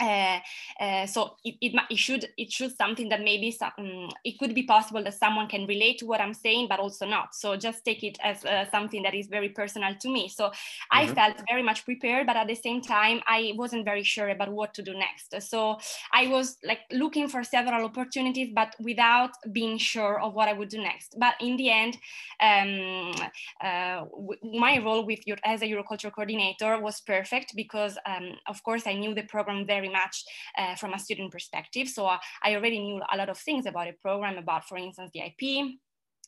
uh, 0.00 0.38
uh, 0.78 1.06
so 1.06 1.36
it, 1.44 1.54
it, 1.60 1.80
it, 1.90 1.98
should 1.98 2.28
it 2.36 2.52
should 2.52 2.76
something 2.76 3.08
that 3.08 3.22
maybe 3.22 3.50
some, 3.50 3.72
um, 3.78 4.10
it 4.24 4.38
could 4.38 4.54
be 4.54 4.62
possible 4.62 5.02
that 5.02 5.14
someone 5.14 5.48
can 5.48 5.66
relate 5.66 5.98
to 5.98 6.06
what 6.06 6.20
I'm 6.20 6.34
saying, 6.34 6.66
but 6.68 6.78
also 6.78 7.06
not. 7.06 7.34
So 7.34 7.56
just 7.56 7.84
take 7.84 8.02
it 8.04 8.18
as 8.22 8.44
uh, 8.44 8.66
something 8.70 9.02
that 9.02 9.14
is 9.14 9.26
very 9.26 9.48
personal 9.48 9.94
to 9.94 10.08
me. 10.08 10.28
So 10.28 10.48
mm-hmm. 10.48 10.98
I 10.98 11.06
felt 11.06 11.36
very 11.48 11.62
much 11.62 11.84
prepared, 11.84 12.26
but 12.26 12.36
at 12.36 12.46
the 12.46 12.54
same 12.54 12.82
time, 12.82 13.20
I 13.26 13.52
wasn't 13.56 13.84
very 13.84 14.02
sure 14.02 14.28
about 14.28 14.52
what 14.52 14.74
to 14.74 14.82
do 14.82 14.94
next. 14.94 15.34
So 15.48 15.78
I 16.12 16.28
was 16.28 16.58
like 16.62 16.80
looking 16.92 17.28
for 17.28 17.42
several 17.42 17.84
opportunities, 17.84 18.50
but 18.54 18.74
without 18.80 19.30
being 19.52 19.78
sure 19.78 20.20
of 20.20 20.34
what 20.34 20.48
I 20.48 20.52
would 20.52 20.68
do 20.68 20.78
next. 20.82 21.14
But 21.18 21.34
in 21.40 21.56
the 21.56 21.70
end, 21.70 21.96
um, 22.40 23.14
uh, 23.62 24.04
w- 24.10 24.58
my 24.60 24.78
role 24.78 25.06
with 25.06 25.26
your 25.26 25.38
as 25.44 25.62
a 25.62 25.66
Euroculture 25.66 26.12
coordinator 26.12 26.78
was 26.80 27.00
perfect 27.00 27.54
because, 27.56 27.98
um, 28.06 28.36
of 28.46 28.62
course, 28.62 28.86
I 28.86 28.94
knew 28.94 29.14
the 29.14 29.22
program 29.22 29.66
very 29.66 29.85
very 29.86 29.92
much 29.92 30.24
uh, 30.58 30.74
from 30.76 30.94
a 30.94 30.98
student 30.98 31.32
perspective. 31.32 31.88
So 31.88 32.06
I 32.06 32.54
already 32.54 32.78
knew 32.78 33.00
a 33.12 33.16
lot 33.16 33.28
of 33.28 33.38
things 33.38 33.66
about 33.66 33.86
the 33.86 33.94
program, 34.02 34.38
about, 34.38 34.66
for 34.68 34.78
instance, 34.78 35.10
the 35.12 35.20
IP, 35.20 35.78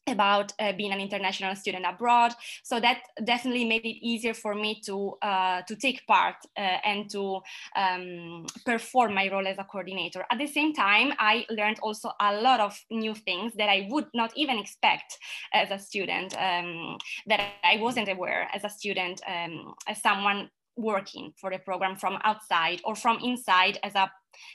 about 0.06 0.54
uh, 0.58 0.72
being 0.72 0.92
an 0.92 1.00
international 1.00 1.54
student 1.54 1.84
abroad. 1.86 2.32
So 2.62 2.80
that 2.80 3.02
definitely 3.24 3.66
made 3.66 3.84
it 3.84 3.98
easier 4.06 4.32
for 4.32 4.54
me 4.54 4.80
to, 4.86 5.16
uh, 5.20 5.62
to 5.68 5.76
take 5.76 6.06
part 6.06 6.36
uh, 6.56 6.78
and 6.82 7.10
to 7.10 7.40
um, 7.76 8.46
perform 8.64 9.14
my 9.14 9.30
role 9.30 9.46
as 9.46 9.58
a 9.58 9.64
coordinator. 9.64 10.24
At 10.30 10.38
the 10.38 10.46
same 10.46 10.72
time, 10.72 11.12
I 11.18 11.44
learned 11.50 11.80
also 11.82 12.12
a 12.20 12.40
lot 12.40 12.60
of 12.60 12.78
new 12.90 13.14
things 13.14 13.52
that 13.56 13.68
I 13.68 13.86
would 13.90 14.06
not 14.14 14.32
even 14.34 14.58
expect 14.58 15.18
as 15.52 15.70
a 15.70 15.78
student, 15.78 16.34
um, 16.38 16.96
that 17.26 17.40
I 17.62 17.76
wasn't 17.78 18.08
aware 18.08 18.48
as 18.54 18.64
a 18.64 18.70
student, 18.70 19.20
um, 19.28 19.74
as 19.86 20.00
someone 20.00 20.48
working 20.78 21.32
for 21.40 21.50
the 21.50 21.58
program 21.58 21.96
from 21.96 22.18
outside 22.24 22.80
or 22.84 22.94
from 22.94 23.18
inside 23.22 23.78
as 23.82 23.94
a 23.94 24.10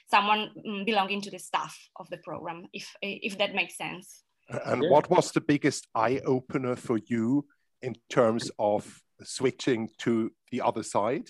someone 0.10 0.50
mm, 0.66 0.86
belonging 0.86 1.22
to 1.22 1.30
the 1.30 1.40
staff 1.40 1.78
of 1.98 2.10
the 2.10 2.18
program, 2.18 2.66
if 2.74 2.96
if 3.02 3.38
that 3.38 3.54
makes 3.54 3.78
sense. 3.78 4.24
And 4.66 4.90
what 4.90 5.10
was 5.10 5.32
the 5.32 5.42
biggest 5.42 5.88
eye 5.96 6.22
opener 6.26 6.76
for 6.76 7.00
you 7.06 7.46
in 7.82 7.96
terms 8.10 8.52
of 8.60 9.02
switching 9.24 9.90
to 10.00 10.32
the 10.52 10.62
other 10.62 10.84
side? 10.84 11.30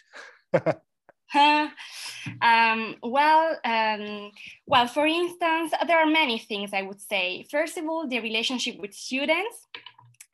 um, 2.41 2.95
well, 3.01 3.57
um, 3.65 4.31
well, 4.65 4.87
for 4.87 5.05
instance, 5.05 5.73
there 5.87 5.99
are 5.99 6.05
many 6.05 6.39
things 6.39 6.71
I 6.73 6.81
would 6.81 7.01
say. 7.01 7.45
First 7.49 7.77
of 7.77 7.85
all, 7.87 8.07
the 8.07 8.19
relationship 8.19 8.77
with 8.79 8.93
students 8.93 9.67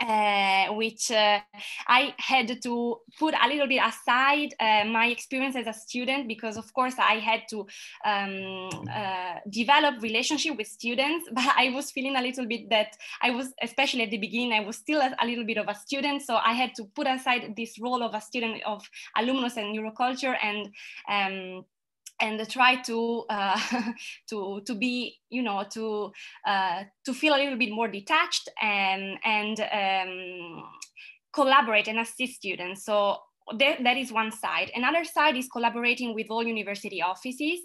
uh, 0.02 0.74
which 0.74 1.12
uh, 1.12 1.40
I 1.88 2.14
had 2.18 2.62
to 2.64 2.98
put 3.18 3.34
a 3.34 3.48
little 3.48 3.68
bit 3.68 3.82
aside 3.84 4.54
uh, 4.60 4.86
my 4.86 5.08
experience 5.08 5.56
as 5.56 5.68
a 5.68 5.74
student 5.74 6.28
because, 6.28 6.58
of 6.58 6.72
course, 6.74 6.96
I 6.98 7.16
had 7.16 7.42
to 7.50 7.68
um, 8.06 8.70
uh, 8.90 9.36
develop 9.50 10.02
relationship 10.02 10.58
with 10.58 10.68
students. 10.68 11.30
But 11.40 11.54
I 11.56 11.70
was 11.70 11.92
feeling 11.92 12.16
a 12.16 12.22
little 12.22 12.46
bit 12.46 12.70
that 12.70 12.96
I 13.22 13.32
was, 13.32 13.54
especially 13.62 14.04
at 14.04 14.12
the 14.12 14.18
beginning, 14.18 14.54
I 14.54 14.66
was 14.66 14.78
still 14.78 15.02
a, 15.02 15.16
a 15.22 15.26
little 15.26 15.46
bit 15.46 15.58
of 15.58 15.68
a 15.68 15.76
student. 15.76 16.22
So 16.22 16.36
I 16.36 16.54
had 16.54 16.76
to 16.76 16.86
put 16.96 17.08
aside 17.08 17.54
this 17.56 17.80
role 17.80 18.04
of 18.04 18.14
a 18.14 18.22
student 18.22 18.62
of 18.66 18.88
alumnus 19.18 19.58
and 19.58 19.78
Euroculture 19.78 20.36
and 20.42 20.70
um, 21.10 21.66
and 22.22 22.50
try 22.50 22.76
to 22.82 23.26
uh, 23.30 23.60
to 24.30 24.62
to 24.66 24.76
be 24.76 25.18
you 25.30 25.42
know 25.42 25.66
to 25.72 26.12
uh, 26.46 26.84
to 27.06 27.14
feel 27.14 27.36
a 27.36 27.38
little 27.38 27.58
bit 27.58 27.72
more 27.72 27.88
detached 27.88 28.50
and 28.62 29.18
and 29.24 29.60
um, 29.62 30.64
collaborate 31.34 31.88
and 31.88 32.00
assist 32.00 32.36
students. 32.36 32.86
So 32.86 33.18
that, 33.58 33.84
that 33.84 33.98
is 33.98 34.12
one 34.12 34.32
side. 34.32 34.72
Another 34.76 35.04
side 35.04 35.36
is 35.36 35.48
collaborating 35.48 36.14
with 36.14 36.28
all 36.30 36.44
university 36.44 37.02
offices, 37.02 37.60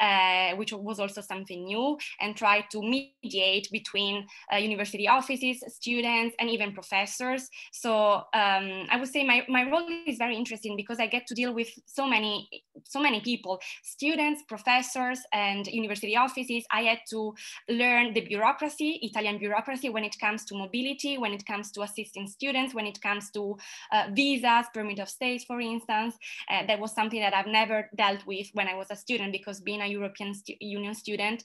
uh, 0.00 0.54
which 0.56 0.72
was 0.72 0.98
also 0.98 1.20
something 1.20 1.64
new, 1.64 1.98
and 2.20 2.36
try 2.36 2.64
to 2.70 2.80
mediate 2.80 3.68
between 3.70 4.26
uh, 4.52 4.56
university 4.56 5.08
offices, 5.08 5.62
students, 5.68 6.34
and 6.40 6.48
even 6.50 6.72
professors. 6.72 7.48
So 7.72 7.92
um, 8.34 8.86
I 8.90 8.96
would 8.98 9.08
say 9.08 9.24
my, 9.24 9.44
my 9.48 9.68
role 9.70 9.86
is 10.06 10.18
very 10.18 10.36
interesting 10.36 10.76
because 10.76 10.98
I 11.00 11.06
get 11.06 11.26
to 11.26 11.34
deal 11.34 11.54
with 11.54 11.68
so 11.86 12.06
many, 12.06 12.48
so 12.84 13.00
many 13.00 13.20
people, 13.20 13.60
students, 13.82 14.42
professors, 14.48 15.20
and 15.32 15.66
university 15.66 16.16
offices. 16.16 16.64
I 16.70 16.82
had 16.82 17.00
to 17.10 17.34
learn 17.68 18.14
the 18.14 18.22
bureaucracy, 18.22 19.00
Italian 19.02 19.38
bureaucracy, 19.38 19.90
when 19.90 20.04
it 20.04 20.16
comes 20.18 20.44
to 20.46 20.54
mobility, 20.54 21.18
when 21.18 21.32
it 21.32 21.44
comes 21.44 21.70
to 21.72 21.82
assisting 21.82 22.26
students, 22.26 22.74
when 22.74 22.86
it 22.86 23.00
comes 23.00 23.30
to 23.32 23.56
uh, 23.92 24.08
visas, 24.12 24.66
permit 24.72 24.98
of 24.98 25.08
stay, 25.08 25.25
for 25.46 25.60
instance. 25.60 26.14
Uh, 26.50 26.66
that 26.66 26.80
was 26.80 26.94
something 26.94 27.20
that 27.20 27.34
I've 27.34 27.46
never 27.46 27.88
dealt 27.96 28.26
with 28.26 28.48
when 28.54 28.68
I 28.68 28.74
was 28.74 28.88
a 28.90 28.96
student 28.96 29.32
because 29.32 29.60
being 29.60 29.82
a 29.82 29.86
European 29.86 30.34
stu 30.34 30.54
Union 30.60 30.94
student, 30.94 31.44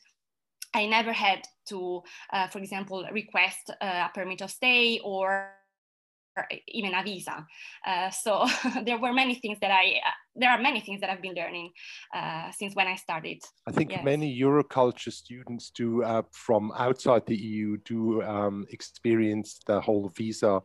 I 0.74 0.86
never 0.86 1.12
had 1.12 1.42
to, 1.70 2.02
uh, 2.32 2.48
for 2.48 2.60
example, 2.60 3.06
request 3.12 3.72
uh, 3.82 4.08
a 4.08 4.12
permit 4.14 4.42
of 4.42 4.52
stay 4.52 5.00
or 5.04 5.52
even 6.68 6.94
a 6.94 7.04
visa. 7.04 7.46
Uh, 7.86 8.10
so 8.10 8.46
there 8.86 8.98
were 8.98 9.14
many 9.14 9.36
things 9.36 9.58
that 9.62 9.72
I, 9.72 10.00
uh, 10.06 10.12
there 10.36 10.50
are 10.50 10.62
many 10.62 10.80
things 10.80 11.02
that 11.02 11.10
I've 11.10 11.22
been 11.22 11.36
learning 11.36 11.72
uh, 12.16 12.52
since 12.52 12.76
when 12.76 12.88
I 12.88 12.96
started. 12.96 13.42
I 13.68 13.72
think 13.72 13.92
yes. 13.92 14.04
many 14.04 14.40
Euroculture 14.40 15.12
students 15.12 15.72
do 15.72 16.04
uh, 16.04 16.24
from 16.32 16.72
outside 16.78 17.26
the 17.26 17.36
EU 17.36 17.78
do 17.84 18.22
um, 18.24 18.66
experience 18.70 19.60
the 19.68 19.82
whole 19.82 20.10
visa 20.16 20.62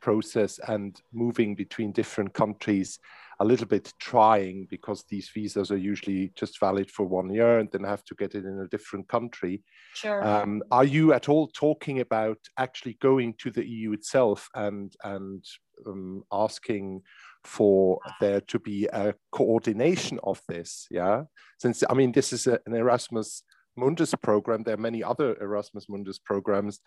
process 0.00 0.58
and 0.68 1.00
moving 1.12 1.54
between 1.54 1.92
different 1.92 2.32
countries 2.34 2.98
a 3.40 3.44
little 3.44 3.66
bit 3.66 3.92
trying 3.98 4.66
because 4.70 5.04
these 5.08 5.30
visas 5.34 5.70
are 5.70 5.76
usually 5.76 6.32
just 6.34 6.58
valid 6.58 6.90
for 6.90 7.04
one 7.04 7.32
year 7.32 7.58
and 7.58 7.70
then 7.70 7.84
have 7.84 8.04
to 8.04 8.14
get 8.14 8.34
it 8.34 8.44
in 8.44 8.60
a 8.60 8.68
different 8.68 9.06
country. 9.08 9.62
Sure. 9.94 10.26
Um, 10.26 10.62
are 10.70 10.84
you 10.84 11.12
at 11.12 11.28
all 11.28 11.48
talking 11.48 12.00
about 12.00 12.38
actually 12.56 12.96
going 13.00 13.34
to 13.38 13.50
the 13.50 13.66
EU 13.66 13.92
itself 13.92 14.48
and 14.54 14.94
and 15.04 15.44
um, 15.86 16.22
asking 16.32 17.02
for 17.44 17.98
there 18.20 18.40
to 18.40 18.58
be 18.58 18.86
a 18.86 19.14
coordination 19.32 20.18
of 20.22 20.40
this? 20.48 20.86
Yeah, 20.90 21.24
since 21.58 21.84
I 21.88 21.94
mean 21.94 22.12
this 22.12 22.32
is 22.32 22.46
a, 22.46 22.58
an 22.66 22.74
Erasmus 22.74 23.42
Mundus 23.78 24.14
program. 24.14 24.62
There 24.62 24.74
are 24.74 24.78
many 24.78 25.02
other 25.04 25.36
Erasmus 25.42 25.86
Mundus 25.90 26.18
programs, 26.18 26.80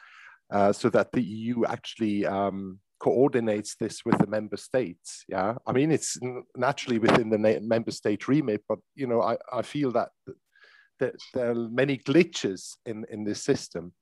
uh, 0.52 0.74
so 0.74 0.90
that 0.90 1.12
the 1.12 1.22
EU 1.22 1.66
actually 1.66 2.26
um, 2.26 2.80
coordinates 3.00 3.76
this 3.76 4.04
with 4.06 4.18
the 4.20 4.28
member 4.28 4.58
states. 4.58 5.24
Yeah, 5.28 5.56
I 5.66 5.72
mean 5.72 5.92
it's 5.92 6.18
naturally 6.56 7.00
within 7.00 7.30
the 7.30 7.60
member 7.62 7.92
state 7.92 8.28
remit, 8.28 8.64
but 8.68 8.80
you 8.96 9.08
know 9.08 9.22
I, 9.22 9.38
I 9.52 9.62
feel 9.62 9.92
that, 9.92 10.10
that 11.00 11.16
there 11.34 11.52
are 11.52 11.56
many 11.56 11.98
glitches 11.98 12.76
in 12.86 13.06
in 13.10 13.24
this 13.24 13.44
system. 13.44 13.94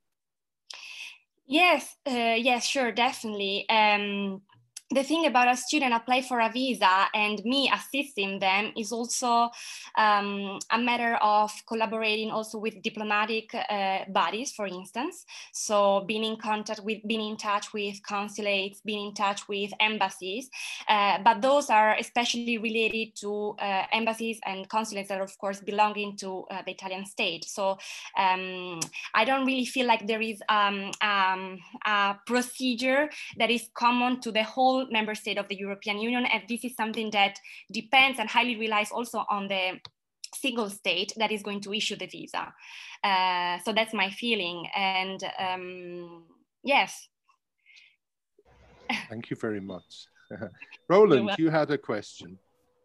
Yes, 1.49 1.95
uh, 2.05 2.35
yes, 2.37 2.65
sure, 2.65 2.91
definitely. 2.91 3.67
Um, 3.69 4.41
the 4.89 5.03
thing 5.03 5.25
about 5.25 5.51
a 5.51 5.57
student 5.57 5.93
apply 5.93 6.21
for 6.21 6.39
a 6.39 6.49
visa 6.49 7.07
and 7.13 7.43
me 7.43 7.69
assisting 7.73 8.39
them 8.39 8.71
is 8.77 8.93
also 8.93 9.49
um, 9.97 10.59
a 10.71 10.79
matter 10.79 11.15
of 11.21 11.51
collaborating 11.67 12.31
also 12.31 12.57
with 12.57 12.81
diplomatic 12.81 13.53
uh, 13.53 13.99
bodies, 14.07 14.53
for 14.53 14.65
instance. 14.65 15.25
So 15.51 16.05
being 16.07 16.23
in 16.23 16.37
contact 16.37 16.79
with, 16.85 16.99
being 17.05 17.31
in 17.31 17.35
touch 17.35 17.73
with 17.73 18.01
consulates, 18.03 18.79
being 18.79 19.07
in 19.07 19.13
touch 19.13 19.49
with 19.49 19.71
embassies, 19.81 20.49
uh, 20.87 21.17
but 21.21 21.41
those 21.41 21.69
are 21.69 21.95
especially 21.95 22.57
related 22.57 23.13
to 23.17 23.55
uh, 23.59 23.83
embassies 23.91 24.39
and 24.45 24.69
consulates 24.69 25.09
that 25.09 25.19
are 25.19 25.23
of 25.23 25.37
course 25.37 25.59
belonging 25.59 26.15
to 26.17 26.45
uh, 26.49 26.61
the 26.65 26.71
Italian 26.71 27.05
state. 27.05 27.43
So 27.43 27.77
um, 28.17 28.79
I 29.13 29.25
don't 29.25 29.45
really 29.45 29.65
feel 29.65 29.85
like 29.85 30.07
there 30.07 30.21
is 30.21 30.41
um, 30.47 30.91
um 31.01 31.59
a 31.85 32.15
procedure 32.25 33.09
that 33.37 33.49
is 33.49 33.69
common 33.73 34.21
to 34.21 34.31
the 34.31 34.43
whole 34.43 34.76
whole 34.77 34.91
member 34.91 35.15
state 35.15 35.37
of 35.37 35.47
the 35.47 35.55
European 35.55 35.99
Union. 35.99 36.25
And 36.25 36.43
this 36.47 36.63
is 36.63 36.75
something 36.75 37.11
that 37.11 37.39
depends 37.71 38.19
and 38.19 38.29
highly 38.29 38.55
relies 38.57 38.91
also 38.91 39.25
on 39.29 39.47
the 39.47 39.79
single 40.35 40.69
state 40.69 41.13
that 41.17 41.31
is 41.31 41.43
going 41.43 41.61
to 41.61 41.73
issue 41.73 41.95
the 41.95 42.07
visa. 42.07 42.53
Uh, 43.03 43.59
so 43.63 43.73
that's 43.73 43.93
my 43.93 44.09
feeling. 44.09 44.67
And 44.75 45.23
um, 45.39 46.23
yes. 46.63 47.07
Thank 49.09 49.29
you 49.29 49.35
very 49.35 49.61
much. 49.61 50.07
Roland, 50.89 51.31
you 51.37 51.49
had 51.49 51.71
a 51.71 51.77
question. 51.77 52.37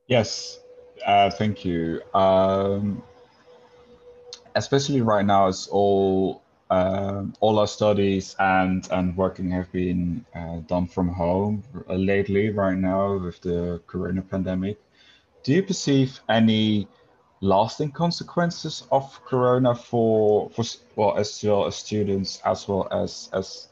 Yes, 0.07 0.59
uh, 1.07 1.31
thank 1.31 1.65
you. 1.65 2.01
Um, 2.15 3.03
especially 4.55 5.01
right 5.01 5.25
now, 5.25 5.49
it's 5.49 5.67
all 5.69 6.42
um, 6.73 7.35
all 7.41 7.59
our 7.59 7.67
studies 7.67 8.35
and 8.39 8.89
and 8.93 9.15
working 9.15 9.51
have 9.51 9.71
been 9.73 10.25
uh, 10.35 10.57
done 10.67 10.87
from 10.87 11.09
home 11.09 11.63
uh, 11.91 11.95
lately 11.95 12.49
right 12.49 12.79
now 12.79 13.19
with 13.19 13.41
the 13.43 13.81
corona 13.87 14.23
pandemic. 14.23 14.79
Do 15.43 15.53
you 15.53 15.63
perceive 15.63 16.21
any 16.31 16.89
lasting 17.43 17.91
consequences 17.91 18.87
of 18.91 19.05
corona 19.27 19.75
for 19.75 20.49
for 20.51 20.65
well 20.97 21.15
as 21.19 21.45
well 21.45 21.67
as 21.67 21.77
students 21.77 22.41
as 22.47 22.67
well 22.67 22.89
as 22.91 23.29
as 23.35 23.69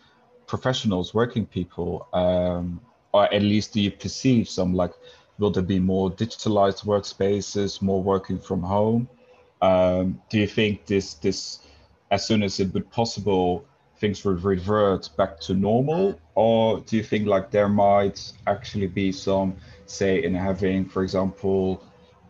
professionals 0.47 1.15
working 1.15 1.47
people? 1.47 2.07
Um, 2.13 2.83
or 3.13 3.33
at 3.33 3.43
least 3.43 3.73
do 3.73 3.81
you 3.81 3.93
perceive 3.93 4.47
some 4.47 4.75
like 4.75 4.93
will 5.39 5.51
there 5.51 5.63
be 5.63 5.81
more 5.81 6.11
digitalized 6.11 6.85
workspaces 6.85 7.81
more 7.81 8.03
working 8.03 8.39
from 8.39 8.63
home? 8.63 9.09
Um, 9.63 10.21
do 10.29 10.39
you 10.39 10.47
think 10.47 10.85
this 10.85 11.15
this 11.15 11.61
as 12.11 12.27
soon 12.27 12.43
as 12.43 12.61
it 12.61 12.73
would 12.75 12.91
possible, 12.91 13.65
things 13.99 14.25
would 14.25 14.43
revert 14.43 15.09
back 15.17 15.39
to 15.41 15.55
normal? 15.55 16.19
Or 16.35 16.81
do 16.81 16.97
you 16.97 17.03
think 17.03 17.27
like 17.27 17.51
there 17.51 17.69
might 17.69 18.33
actually 18.47 18.87
be 18.87 19.13
some 19.13 19.57
say 19.87 20.23
in 20.25 20.35
having, 20.35 20.87
for 20.87 21.03
example, 21.03 21.85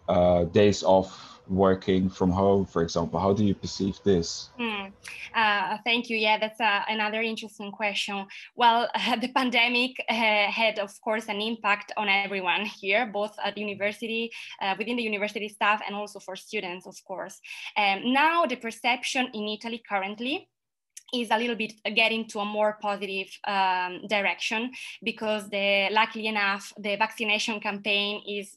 uh, 0.09 0.45
days 0.45 0.83
off 0.83 1.30
working 1.51 2.09
from 2.09 2.31
home, 2.31 2.65
for 2.65 2.83
example? 2.83 3.19
How 3.21 3.33
do 3.33 3.45
you 3.45 3.55
perceive 3.55 3.99
this? 4.05 4.51
Mm. 4.59 4.93
Uh, 5.35 5.79
thank 5.85 6.09
you. 6.09 6.17
Yeah, 6.17 6.39
that's 6.39 6.61
uh, 6.61 6.83
another 6.89 7.21
interesting 7.21 7.73
question. 7.73 8.27
Well, 8.55 8.89
uh, 8.95 9.17
the 9.21 9.33
pandemic 9.33 9.93
uh, 10.09 10.15
had, 10.15 10.79
of 10.79 10.99
course, 11.01 11.27
an 11.27 11.41
impact 11.41 11.93
on 11.97 12.09
everyone 12.09 12.65
here, 12.67 13.07
both 13.07 13.35
at 13.45 13.59
university, 13.59 14.31
uh, 14.63 14.75
within 14.79 14.97
the 14.97 15.03
university 15.03 15.49
staff, 15.49 15.83
and 15.87 15.95
also 15.95 16.21
for 16.21 16.37
students, 16.37 16.87
of 16.87 16.97
course. 17.05 17.41
Um, 17.77 18.13
now, 18.13 18.47
the 18.47 18.57
perception 18.57 19.29
in 19.35 19.49
Italy 19.49 19.83
currently 19.89 20.49
is 21.13 21.31
a 21.31 21.39
little 21.39 21.57
bit 21.57 21.73
getting 21.97 22.27
to 22.29 22.39
a 22.39 22.45
more 22.45 22.79
positive 22.81 23.29
um, 23.47 24.07
direction 24.09 24.71
because 25.03 25.49
the 25.51 25.89
luckily 25.91 26.29
enough 26.29 26.73
the 26.79 26.95
vaccination 26.95 27.59
campaign 27.59 28.23
is 28.29 28.57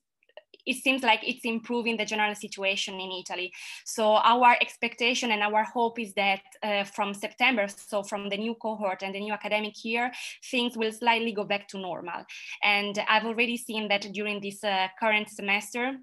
it 0.65 0.77
seems 0.83 1.03
like 1.03 1.21
it's 1.23 1.45
improving 1.45 1.97
the 1.97 2.05
general 2.05 2.35
situation 2.35 2.95
in 2.99 3.11
Italy. 3.11 3.51
So 3.85 4.15
our 4.15 4.55
expectation 4.61 5.31
and 5.31 5.41
our 5.43 5.63
hope 5.63 5.99
is 5.99 6.13
that 6.13 6.41
uh, 6.61 6.83
from 6.83 7.13
September, 7.13 7.67
so 7.67 8.03
from 8.03 8.29
the 8.29 8.37
new 8.37 8.55
cohort 8.55 9.03
and 9.03 9.13
the 9.13 9.19
new 9.19 9.33
academic 9.33 9.83
year, 9.83 10.11
things 10.49 10.77
will 10.77 10.91
slightly 10.91 11.31
go 11.31 11.43
back 11.43 11.67
to 11.69 11.77
normal. 11.77 12.25
And 12.63 12.99
I've 13.07 13.25
already 13.25 13.57
seen 13.57 13.87
that 13.89 14.07
during 14.13 14.41
this 14.41 14.63
uh, 14.63 14.87
current 14.99 15.29
semester, 15.29 15.97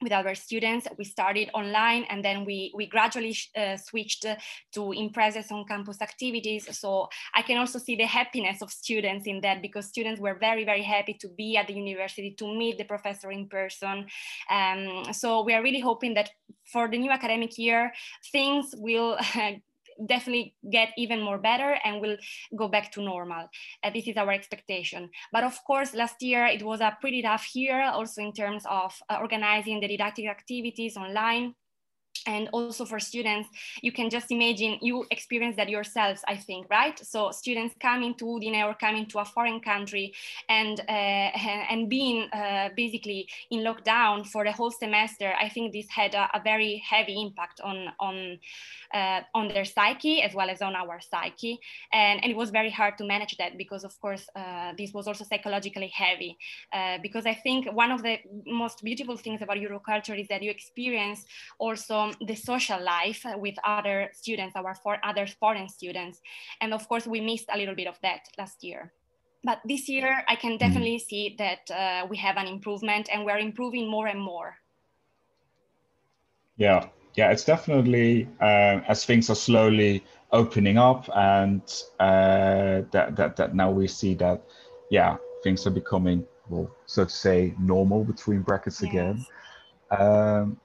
with 0.00 0.12
our 0.12 0.34
students. 0.34 0.86
We 0.96 1.04
started 1.04 1.50
online 1.54 2.04
and 2.04 2.24
then 2.24 2.44
we, 2.44 2.72
we 2.74 2.86
gradually 2.86 3.36
uh, 3.56 3.76
switched 3.76 4.24
to 4.72 4.92
in-presence 4.92 5.50
on-campus 5.50 6.00
activities. 6.00 6.78
So 6.78 7.08
I 7.34 7.42
can 7.42 7.58
also 7.58 7.78
see 7.78 7.96
the 7.96 8.06
happiness 8.06 8.62
of 8.62 8.70
students 8.70 9.26
in 9.26 9.40
that 9.40 9.60
because 9.60 9.86
students 9.86 10.20
were 10.20 10.36
very, 10.38 10.64
very 10.64 10.82
happy 10.82 11.14
to 11.14 11.28
be 11.28 11.56
at 11.56 11.66
the 11.66 11.74
university, 11.74 12.30
to 12.38 12.46
meet 12.46 12.78
the 12.78 12.84
professor 12.84 13.30
in 13.30 13.48
person. 13.48 14.06
Um, 14.50 15.12
so 15.12 15.42
we 15.42 15.54
are 15.54 15.62
really 15.62 15.80
hoping 15.80 16.14
that 16.14 16.30
for 16.64 16.88
the 16.88 16.98
new 16.98 17.10
academic 17.10 17.58
year, 17.58 17.92
things 18.30 18.74
will 18.78 19.18
definitely 20.06 20.54
get 20.70 20.90
even 20.96 21.20
more 21.22 21.38
better 21.38 21.78
and 21.84 22.00
will 22.00 22.16
go 22.56 22.68
back 22.68 22.92
to 22.92 23.02
normal. 23.02 23.48
Uh, 23.82 23.90
this 23.90 24.06
is 24.06 24.16
our 24.16 24.32
expectation. 24.32 25.10
But 25.32 25.44
of 25.44 25.58
course, 25.64 25.94
last 25.94 26.22
year 26.22 26.46
it 26.46 26.62
was 26.62 26.80
a 26.80 26.96
pretty 27.00 27.22
tough 27.22 27.54
year 27.54 27.82
also 27.82 28.22
in 28.22 28.32
terms 28.32 28.64
of 28.68 28.94
uh, 29.08 29.18
organizing 29.20 29.80
the 29.80 29.88
didactic 29.88 30.26
activities 30.26 30.96
online 30.96 31.54
and 32.28 32.48
also 32.52 32.84
for 32.84 33.00
students 33.10 33.48
you 33.82 33.92
can 33.98 34.08
just 34.16 34.28
imagine 34.30 34.72
you 34.88 34.96
experience 35.10 35.56
that 35.56 35.68
yourselves 35.68 36.20
i 36.28 36.36
think 36.36 36.62
right? 36.70 36.96
So 37.12 37.30
students 37.42 37.74
coming 37.88 38.12
to 38.18 38.24
udine 38.34 38.62
or 38.68 38.74
coming 38.74 39.06
to 39.12 39.16
a 39.18 39.24
foreign 39.24 39.60
country 39.72 40.06
and 40.48 40.76
uh, 40.88 40.92
and 41.72 41.88
being 41.96 42.18
uh, 42.40 42.68
basically 42.76 43.20
in 43.50 43.60
lockdown 43.68 44.26
for 44.32 44.44
the 44.44 44.52
whole 44.52 44.70
semester 44.84 45.28
i 45.44 45.48
think 45.48 45.72
this 45.72 45.88
had 46.00 46.12
a, 46.14 46.24
a 46.38 46.40
very 46.52 46.72
heavy 46.92 47.16
impact 47.26 47.60
on 47.70 47.76
on 48.06 48.38
uh, 48.94 49.20
on 49.34 49.48
their 49.48 49.64
psyche 49.64 50.22
as 50.22 50.34
well 50.34 50.50
as 50.50 50.62
on 50.62 50.74
our 50.74 51.00
psyche. 51.00 51.58
And, 51.92 52.22
and 52.22 52.30
it 52.30 52.36
was 52.36 52.50
very 52.50 52.70
hard 52.70 52.96
to 52.98 53.04
manage 53.04 53.36
that 53.36 53.58
because 53.58 53.84
of 53.84 53.98
course 54.00 54.24
uh, 54.34 54.72
this 54.78 54.92
was 54.92 55.06
also 55.06 55.24
psychologically 55.24 55.88
heavy. 55.88 56.36
Uh, 56.72 56.98
because 57.02 57.26
i 57.26 57.34
think 57.34 57.70
one 57.72 57.90
of 57.90 58.02
the 58.02 58.18
most 58.46 58.82
beautiful 58.82 59.16
things 59.16 59.42
about 59.42 59.56
euroculture 59.56 60.18
is 60.18 60.28
that 60.28 60.42
you 60.42 60.50
experience 60.50 61.24
also 61.58 62.10
the 62.20 62.34
social 62.34 62.82
life 62.82 63.24
with 63.36 63.54
other 63.64 64.10
students, 64.12 64.56
our 64.56 64.74
for 64.74 64.98
other 65.04 65.26
foreign 65.26 65.68
students. 65.68 66.20
And 66.60 66.74
of 66.74 66.88
course, 66.88 67.06
we 67.06 67.20
missed 67.20 67.46
a 67.52 67.58
little 67.58 67.74
bit 67.74 67.86
of 67.86 67.98
that 68.02 68.20
last 68.38 68.62
year. 68.64 68.92
But 69.44 69.60
this 69.64 69.88
year, 69.88 70.24
I 70.28 70.34
can 70.34 70.52
mm-hmm. 70.52 70.58
definitely 70.58 70.98
see 70.98 71.36
that 71.38 71.70
uh, 71.70 72.06
we 72.08 72.16
have 72.18 72.36
an 72.36 72.46
improvement 72.46 73.08
and 73.12 73.24
we're 73.24 73.38
improving 73.38 73.88
more 73.88 74.08
and 74.08 74.20
more. 74.20 74.56
Yeah, 76.56 76.88
yeah, 77.14 77.30
it's 77.30 77.44
definitely 77.44 78.28
uh, 78.40 78.80
as 78.88 79.04
things 79.04 79.30
are 79.30 79.36
slowly 79.36 80.04
opening 80.32 80.76
up 80.76 81.08
and 81.14 81.62
uh, 82.00 82.82
that, 82.90 83.16
that, 83.16 83.36
that 83.36 83.54
now 83.54 83.70
we 83.70 83.86
see 83.86 84.14
that, 84.14 84.42
yeah, 84.90 85.16
things 85.42 85.66
are 85.66 85.70
becoming, 85.70 86.26
well, 86.48 86.70
so 86.86 87.04
to 87.04 87.10
say, 87.10 87.54
normal 87.60 88.04
between 88.04 88.42
brackets 88.42 88.82
yes. 88.82 88.90
again. 88.90 89.26
Um, 89.90 90.60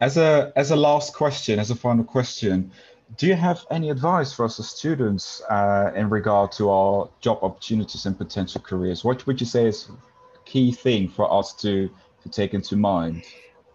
as 0.00 0.16
a 0.16 0.52
as 0.56 0.70
a 0.70 0.76
last 0.76 1.14
question, 1.14 1.58
as 1.58 1.70
a 1.70 1.74
final 1.74 2.04
question, 2.04 2.70
do 3.16 3.26
you 3.26 3.34
have 3.34 3.64
any 3.70 3.90
advice 3.90 4.32
for 4.32 4.44
us 4.44 4.60
as 4.60 4.68
students 4.68 5.42
uh, 5.48 5.92
in 5.94 6.08
regard 6.10 6.52
to 6.52 6.70
our 6.70 7.08
job 7.20 7.38
opportunities 7.42 8.06
and 8.06 8.16
potential 8.16 8.60
careers? 8.60 9.04
What 9.04 9.26
would 9.26 9.40
you 9.40 9.46
say 9.46 9.66
is 9.66 9.88
a 9.88 10.38
key 10.44 10.72
thing 10.72 11.08
for 11.08 11.32
us 11.32 11.54
to 11.56 11.90
to 12.22 12.28
take 12.28 12.54
into 12.54 12.76
mind? 12.76 13.24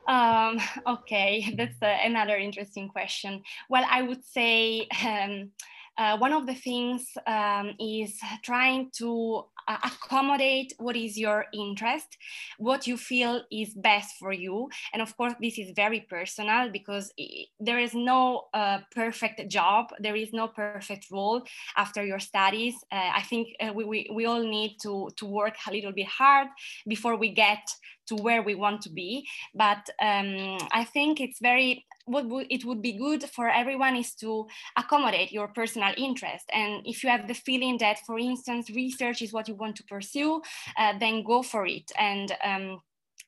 Um, 0.07 0.59
okay, 0.87 1.53
that's 1.57 1.81
uh, 1.81 1.97
another 2.03 2.37
interesting 2.37 2.89
question. 2.89 3.43
Well, 3.69 3.85
I 3.89 4.01
would 4.01 4.23
say 4.23 4.87
um, 5.05 5.51
uh, 5.97 6.17
one 6.17 6.33
of 6.33 6.47
the 6.47 6.55
things 6.55 7.05
um, 7.27 7.73
is 7.79 8.19
trying 8.43 8.89
to 8.97 9.45
uh, 9.67 9.77
accommodate 9.83 10.73
what 10.77 10.95
is 10.95 11.17
your 11.17 11.45
interest, 11.53 12.17
what 12.57 12.87
you 12.87 12.97
feel 12.97 13.43
is 13.51 13.73
best 13.73 14.15
for 14.19 14.31
you. 14.31 14.69
And 14.93 15.01
of 15.01 15.15
course, 15.17 15.33
this 15.41 15.57
is 15.57 15.71
very 15.75 16.01
personal 16.01 16.69
because 16.71 17.13
there 17.59 17.79
is 17.79 17.93
no 17.93 18.45
uh, 18.53 18.79
perfect 18.93 19.49
job, 19.49 19.87
there 19.99 20.15
is 20.15 20.33
no 20.33 20.47
perfect 20.47 21.07
role 21.11 21.43
after 21.77 22.03
your 22.03 22.19
studies. 22.19 22.75
Uh, 22.91 23.11
I 23.15 23.21
think 23.21 23.49
uh, 23.59 23.73
we, 23.73 23.83
we, 23.83 24.09
we 24.13 24.25
all 24.25 24.43
need 24.43 24.77
to, 24.83 25.09
to 25.17 25.25
work 25.25 25.55
a 25.67 25.71
little 25.71 25.91
bit 25.91 26.07
hard 26.07 26.47
before 26.87 27.15
we 27.15 27.29
get 27.29 27.63
to 28.07 28.15
where 28.15 28.41
we 28.41 28.55
want 28.55 28.81
to 28.81 28.89
be. 28.89 29.27
But 29.53 29.89
um, 30.01 30.57
I 30.71 30.83
think 30.83 31.21
it's 31.21 31.39
very 31.39 31.85
what 32.05 32.25
it 32.49 32.65
would 32.65 32.81
be 32.81 32.93
good 32.93 33.23
for 33.23 33.49
everyone 33.49 33.95
is 33.95 34.13
to 34.15 34.45
accommodate 34.75 35.31
your 35.31 35.47
personal 35.47 35.93
interest. 35.95 36.45
And 36.53 36.85
if 36.85 37.03
you 37.03 37.09
have 37.09 37.27
the 37.27 37.33
feeling 37.33 37.77
that, 37.77 37.99
for 38.05 38.19
instance, 38.19 38.69
research 38.69 39.21
is 39.21 39.31
what 39.31 39.47
you 39.47 39.55
want 39.55 39.77
to 39.77 39.83
pursue, 39.85 40.41
uh, 40.77 40.97
then 40.99 41.23
go 41.23 41.43
for 41.43 41.65
it. 41.65 41.91
And 41.97 42.31
um, 42.43 42.81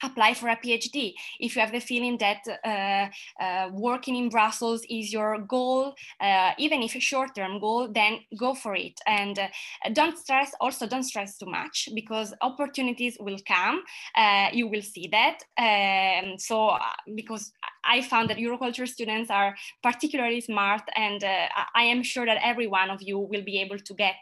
apply 0.03 0.33
for 0.33 0.49
a 0.49 0.57
PhD. 0.57 1.13
If 1.39 1.55
you 1.55 1.61
have 1.61 1.71
the 1.71 1.79
feeling 1.79 2.17
that 2.17 2.41
uh, 2.63 3.43
uh, 3.43 3.69
working 3.71 4.15
in 4.15 4.29
Brussels 4.29 4.81
is 4.89 5.11
your 5.11 5.39
goal, 5.39 5.95
uh, 6.19 6.51
even 6.57 6.81
if 6.81 6.95
a 6.95 6.99
short-term 6.99 7.59
goal, 7.59 7.89
then 7.91 8.19
go 8.37 8.53
for 8.53 8.75
it. 8.75 8.99
And 9.07 9.39
uh, 9.39 9.47
don't 9.93 10.17
stress, 10.17 10.51
also 10.59 10.87
don't 10.87 11.03
stress 11.03 11.37
too 11.37 11.45
much 11.45 11.89
because 11.93 12.33
opportunities 12.41 13.17
will 13.19 13.39
come. 13.47 13.83
Uh, 14.15 14.49
you 14.51 14.67
will 14.67 14.81
see 14.81 15.09
that. 15.11 15.39
Um, 15.57 16.37
so 16.37 16.69
uh, 16.69 16.79
because 17.15 17.51
I 17.83 18.01
found 18.01 18.29
that 18.29 18.37
Euroculture 18.37 18.87
students 18.87 19.29
are 19.29 19.55
particularly 19.83 20.41
smart 20.41 20.81
and 20.95 21.23
I 21.23 21.83
am 21.83 22.01
sure 22.01 22.25
that 22.25 22.39
every 22.43 22.67
one 22.67 22.89
of 22.89 23.01
you 23.01 23.19
will 23.19 23.43
be 23.43 23.61
able 23.61 23.77
to 23.77 23.93
get 23.93 24.15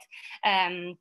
um, 0.44 0.98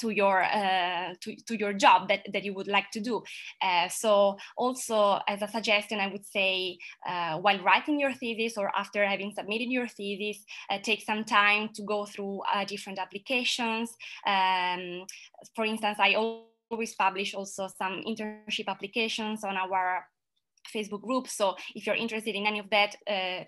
to 0.00 0.10
your 0.10 0.42
uh, 0.42 1.14
to, 1.20 1.36
to 1.46 1.58
your 1.58 1.72
job 1.72 2.08
that, 2.08 2.26
that 2.32 2.44
you 2.44 2.54
would 2.54 2.68
like 2.68 2.90
to 2.90 3.00
do 3.00 3.22
uh, 3.62 3.88
so 3.88 4.36
also 4.56 5.20
as 5.28 5.42
a 5.42 5.48
suggestion 5.48 6.00
i 6.00 6.06
would 6.06 6.24
say 6.24 6.78
uh, 7.08 7.38
while 7.38 7.60
writing 7.62 7.98
your 7.98 8.12
thesis 8.12 8.56
or 8.56 8.70
after 8.76 9.04
having 9.04 9.32
submitted 9.32 9.68
your 9.68 9.88
thesis 9.88 10.44
uh, 10.70 10.78
take 10.82 11.02
some 11.02 11.24
time 11.24 11.68
to 11.74 11.82
go 11.82 12.04
through 12.04 12.40
uh, 12.52 12.64
different 12.64 12.98
applications 12.98 13.90
um, 14.26 15.04
for 15.54 15.64
instance 15.64 15.98
i 16.00 16.14
always 16.14 16.94
publish 16.94 17.34
also 17.34 17.68
some 17.78 18.02
internship 18.06 18.68
applications 18.68 19.44
on 19.44 19.56
our 19.56 20.06
Facebook 20.74 21.02
group. 21.02 21.28
So 21.28 21.56
if 21.74 21.86
you're 21.86 21.94
interested 21.94 22.34
in 22.34 22.46
any 22.46 22.58
of 22.58 22.70
that, 22.70 22.96
uh, 23.06 23.44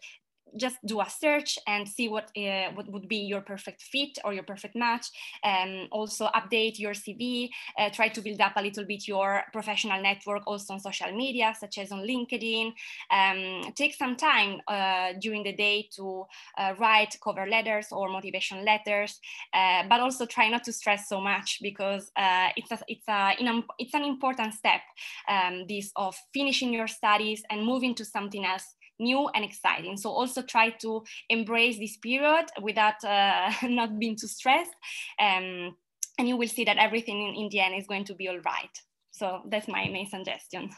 just 0.57 0.77
do 0.85 1.01
a 1.01 1.09
search 1.09 1.59
and 1.67 1.89
see 1.89 2.09
what 2.09 2.31
uh, 2.37 2.71
what 2.75 2.91
would 2.91 3.09
be 3.09 3.19
your 3.19 3.41
perfect 3.41 3.83
fit 3.83 4.19
or 4.25 4.33
your 4.33 4.43
perfect 4.43 4.77
match. 4.77 5.07
Um, 5.45 5.89
also 5.91 6.29
update 6.29 6.79
your 6.79 6.93
CV. 6.93 7.51
Uh, 7.79 7.91
try 7.91 8.09
to 8.09 8.21
build 8.21 8.41
up 8.41 8.53
a 8.57 8.63
little 8.63 8.85
bit 8.85 9.09
your 9.09 9.43
professional 9.53 10.01
network 10.01 10.47
also 10.47 10.75
on 10.75 10.81
social 10.81 11.13
media, 11.13 11.55
such 11.59 11.79
as 11.79 11.93
on 11.93 12.01
LinkedIn. 12.01 12.73
Um, 13.11 13.73
take 13.75 13.95
some 13.95 14.17
time 14.17 14.61
uh, 14.69 15.15
during 15.21 15.43
the 15.43 15.53
day 15.53 15.89
to 15.97 16.27
uh, 16.59 16.75
write 16.79 17.17
cover 17.23 17.47
letters 17.47 17.89
or 17.93 18.09
motivation 18.09 18.65
letters, 18.65 19.21
uh, 19.53 19.83
but 19.89 20.01
also 20.01 20.27
try 20.27 20.49
not 20.49 20.65
to 20.65 20.73
stress 20.73 21.09
so 21.09 21.21
much 21.21 21.59
because 21.63 22.11
uh, 22.17 22.49
it's 22.57 22.71
a, 22.71 22.79
it's 22.89 23.09
a 23.09 23.33
it's 23.79 23.95
an 23.95 24.05
important 24.05 24.55
step. 24.55 24.81
Um, 25.29 25.67
this 25.69 25.91
of 25.97 26.17
finishing 26.33 26.73
your 26.73 26.87
studies 26.87 27.43
and 27.51 27.65
moving 27.65 27.95
to 27.97 28.05
something 28.05 28.45
else 28.45 28.76
new 28.99 29.29
and 29.29 29.45
exciting. 29.45 29.97
So 29.97 30.11
also 30.11 30.43
try 30.43 30.71
to 30.83 31.03
embrace 31.29 31.79
this 31.79 31.97
period 31.97 32.47
without 32.61 33.03
uh, 33.05 33.51
not 33.63 33.99
being 33.99 34.17
too 34.17 34.27
stressed. 34.27 34.75
Um, 35.21 35.77
and 36.19 36.29
you 36.29 36.37
will 36.37 36.49
see 36.49 36.65
that 36.65 36.79
everything 36.79 37.29
in, 37.29 37.35
in 37.35 37.49
the 37.51 37.61
end 37.61 37.75
is 37.75 37.87
going 37.87 38.05
to 38.05 38.15
be 38.15 38.29
all 38.29 38.41
right. 38.41 38.71
So 39.11 39.43
that's 39.49 39.69
my 39.69 39.89
main 39.89 40.09
suggestion. 40.09 40.71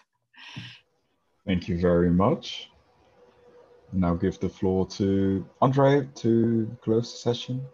Thank 1.46 1.68
you 1.68 1.80
very 1.80 2.10
much. 2.10 2.70
Now 3.92 4.14
give 4.14 4.38
the 4.38 4.48
floor 4.48 4.86
to 4.88 5.46
Andre 5.62 6.08
to 6.16 6.76
close 6.82 7.12
the 7.12 7.18
session. 7.18 7.64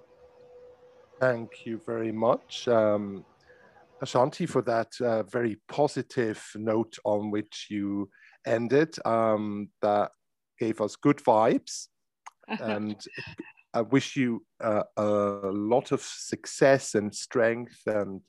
Thank 1.20 1.66
you 1.66 1.80
very 1.84 2.12
much, 2.12 2.68
um, 2.68 3.24
Ashanti, 4.02 4.46
for 4.46 4.62
that 4.62 4.92
uh, 5.00 5.22
very 5.22 5.56
positive 5.68 6.42
note 6.56 6.98
on 7.04 7.30
which 7.30 7.68
you 7.70 8.10
ended. 8.46 8.94
Um, 9.04 9.70
that 9.80 10.10
gave 10.64 10.80
us 10.80 10.96
good 10.96 11.18
vibes. 11.18 11.88
and 12.60 12.96
I 13.72 13.82
wish 13.82 14.16
you 14.16 14.44
uh, 14.62 14.84
a 14.96 15.50
lot 15.72 15.92
of 15.92 16.00
success 16.02 16.94
and 16.94 17.14
strength 17.14 17.80
and 17.86 18.20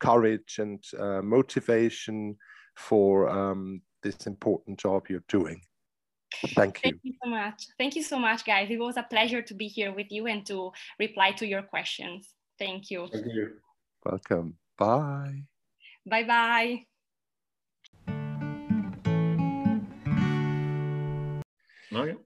courage 0.00 0.56
and 0.58 0.82
uh, 0.98 1.22
motivation 1.22 2.36
for 2.76 3.28
um, 3.28 3.80
this 4.02 4.26
important 4.26 4.78
job 4.78 5.06
you're 5.08 5.28
doing. 5.28 5.60
Thank 6.54 6.80
you. 6.84 6.90
Thank 6.90 7.00
you 7.02 7.14
so 7.22 7.30
much. 7.30 7.66
Thank 7.78 7.96
you 7.96 8.02
so 8.02 8.18
much, 8.18 8.44
guys. 8.44 8.68
It 8.70 8.78
was 8.78 8.96
a 8.96 9.06
pleasure 9.14 9.42
to 9.42 9.54
be 9.54 9.68
here 9.68 9.92
with 9.92 10.10
you 10.10 10.26
and 10.26 10.44
to 10.46 10.72
reply 10.98 11.32
to 11.32 11.46
your 11.46 11.62
questions. 11.62 12.34
Thank 12.58 12.90
you. 12.90 13.08
Thank 13.12 13.26
you. 13.26 13.46
Welcome. 14.04 14.56
Bye. 14.76 15.44
Bye 16.06 16.24
bye. 16.24 16.93
Okay. 21.96 22.16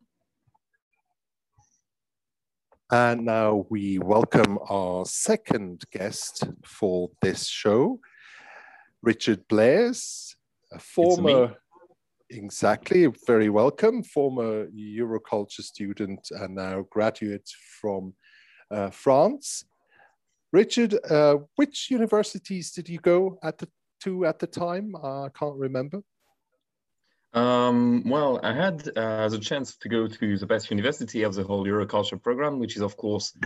And 2.90 3.26
now 3.26 3.66
we 3.68 3.98
welcome 3.98 4.58
our 4.70 5.04
second 5.04 5.84
guest 5.92 6.44
for 6.64 7.10
this 7.20 7.46
show, 7.46 8.00
Richard 9.02 9.46
Blairs, 9.46 10.34
a 10.72 10.78
former, 10.78 11.54
exactly, 12.30 13.06
very 13.26 13.50
welcome, 13.50 14.02
former 14.02 14.68
Euroculture 14.68 15.60
student 15.60 16.26
and 16.30 16.54
now 16.54 16.86
graduate 16.90 17.50
from 17.78 18.14
uh, 18.70 18.88
France. 18.88 19.66
Richard, 20.50 20.94
uh, 21.10 21.36
which 21.56 21.90
universities 21.90 22.70
did 22.70 22.88
you 22.88 23.00
go 23.00 23.38
at 23.42 23.58
the 23.58 23.68
to 24.04 24.24
at 24.24 24.38
the 24.38 24.46
time? 24.46 24.96
I 24.96 25.28
can't 25.38 25.58
remember. 25.58 26.00
Um, 27.34 28.08
well, 28.08 28.40
I 28.42 28.54
had 28.54 28.88
uh, 28.96 29.28
the 29.28 29.38
chance 29.38 29.76
to 29.76 29.88
go 29.88 30.06
to 30.06 30.38
the 30.38 30.46
best 30.46 30.70
university 30.70 31.22
of 31.22 31.34
the 31.34 31.44
whole 31.44 31.64
Euroculture 31.66 32.22
program, 32.22 32.58
which 32.58 32.76
is, 32.76 32.82
of 32.82 32.96
course, 32.96 33.36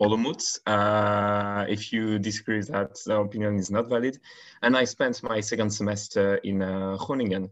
Olomouc. 0.00 0.58
Uh, 0.66 1.66
if 1.68 1.92
you 1.92 2.18
disagree 2.18 2.58
with 2.58 2.68
that, 2.68 2.96
the 3.04 3.18
opinion 3.18 3.56
is 3.56 3.70
not 3.70 3.88
valid. 3.88 4.18
And 4.62 4.76
I 4.76 4.84
spent 4.84 5.22
my 5.22 5.40
second 5.40 5.70
semester 5.70 6.36
in 6.36 6.62
uh, 6.62 6.96
Groningen. 6.98 7.50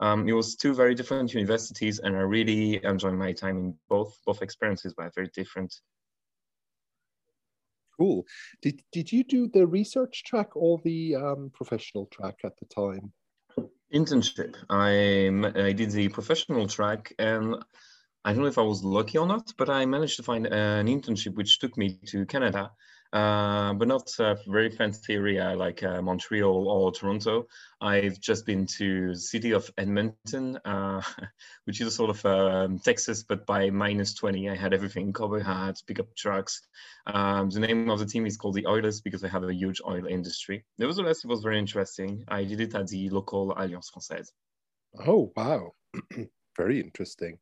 Um, 0.00 0.28
it 0.28 0.32
was 0.32 0.56
two 0.56 0.74
very 0.74 0.94
different 0.94 1.34
universities, 1.34 1.98
and 1.98 2.16
I 2.16 2.20
really 2.20 2.84
enjoyed 2.84 3.14
my 3.14 3.32
time 3.32 3.56
in 3.58 3.74
both. 3.88 4.18
Both 4.24 4.42
experiences 4.42 4.94
were 4.96 5.10
very 5.14 5.28
different. 5.34 5.74
Cool. 7.96 8.26
Did, 8.62 8.82
did 8.90 9.12
you 9.12 9.22
do 9.22 9.48
the 9.48 9.66
research 9.66 10.24
track 10.24 10.56
or 10.56 10.80
the 10.82 11.14
um, 11.16 11.50
professional 11.52 12.06
track 12.06 12.36
at 12.44 12.58
the 12.58 12.66
time? 12.66 13.12
Internship. 13.92 14.56
I, 14.70 15.28
I 15.68 15.72
did 15.72 15.90
the 15.90 16.08
professional 16.08 16.66
track 16.66 17.12
and 17.18 17.56
I 18.24 18.32
don't 18.32 18.42
know 18.42 18.48
if 18.48 18.58
I 18.58 18.62
was 18.62 18.82
lucky 18.82 19.18
or 19.18 19.26
not, 19.26 19.52
but 19.58 19.68
I 19.68 19.84
managed 19.84 20.16
to 20.16 20.22
find 20.22 20.46
uh, 20.46 20.50
an 20.50 20.86
internship 20.86 21.34
which 21.34 21.58
took 21.58 21.76
me 21.76 21.98
to 22.06 22.24
Canada 22.24 22.70
uh, 23.12 23.74
but 23.74 23.88
not 23.88 24.10
a 24.18 24.38
very 24.46 24.70
fancy 24.70 25.14
area 25.14 25.54
like 25.54 25.82
uh, 25.82 26.00
Montreal 26.00 26.68
or 26.68 26.92
Toronto. 26.92 27.46
I've 27.80 28.18
just 28.20 28.46
been 28.46 28.66
to 28.78 29.14
city 29.14 29.52
of 29.52 29.70
Edmonton, 29.76 30.58
uh, 30.64 31.02
which 31.64 31.80
is 31.80 31.88
a 31.88 31.90
sort 31.90 32.10
of 32.10 32.24
um, 32.24 32.78
Texas, 32.78 33.22
but 33.22 33.44
by 33.44 33.70
minus 33.70 34.14
20. 34.14 34.48
I 34.48 34.56
had 34.56 34.72
everything, 34.72 35.12
cowboy 35.12 35.42
hats, 35.42 35.82
pickup 35.82 36.14
trucks. 36.16 36.62
Um, 37.06 37.50
the 37.50 37.60
name 37.60 37.90
of 37.90 37.98
the 37.98 38.06
team 38.06 38.26
is 38.26 38.36
called 38.36 38.54
the 38.54 38.66
Oilers 38.66 39.00
because 39.00 39.20
they 39.20 39.28
have 39.28 39.44
a 39.44 39.54
huge 39.54 39.80
oil 39.86 40.06
industry. 40.06 40.64
Nevertheless, 40.78 41.24
it 41.24 41.28
was 41.28 41.42
very 41.42 41.58
interesting. 41.58 42.24
I 42.28 42.44
did 42.44 42.60
it 42.60 42.74
at 42.74 42.88
the 42.88 43.10
local 43.10 43.52
Alliance 43.52 43.90
Française. 43.94 44.28
Oh, 45.06 45.32
wow. 45.36 45.72
very 46.56 46.80
interesting. 46.80 47.38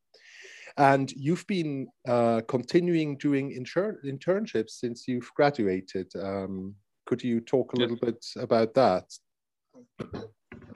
And 0.76 1.10
you've 1.12 1.46
been 1.46 1.88
uh, 2.06 2.42
continuing 2.48 3.16
doing 3.16 3.50
internships 3.52 4.70
since 4.70 5.08
you've 5.08 5.30
graduated. 5.34 6.10
Um, 6.16 6.74
could 7.06 7.22
you 7.22 7.40
talk 7.40 7.72
a 7.72 7.76
little 7.76 7.96
bit 7.96 8.24
about 8.36 8.74
that? 8.74 9.04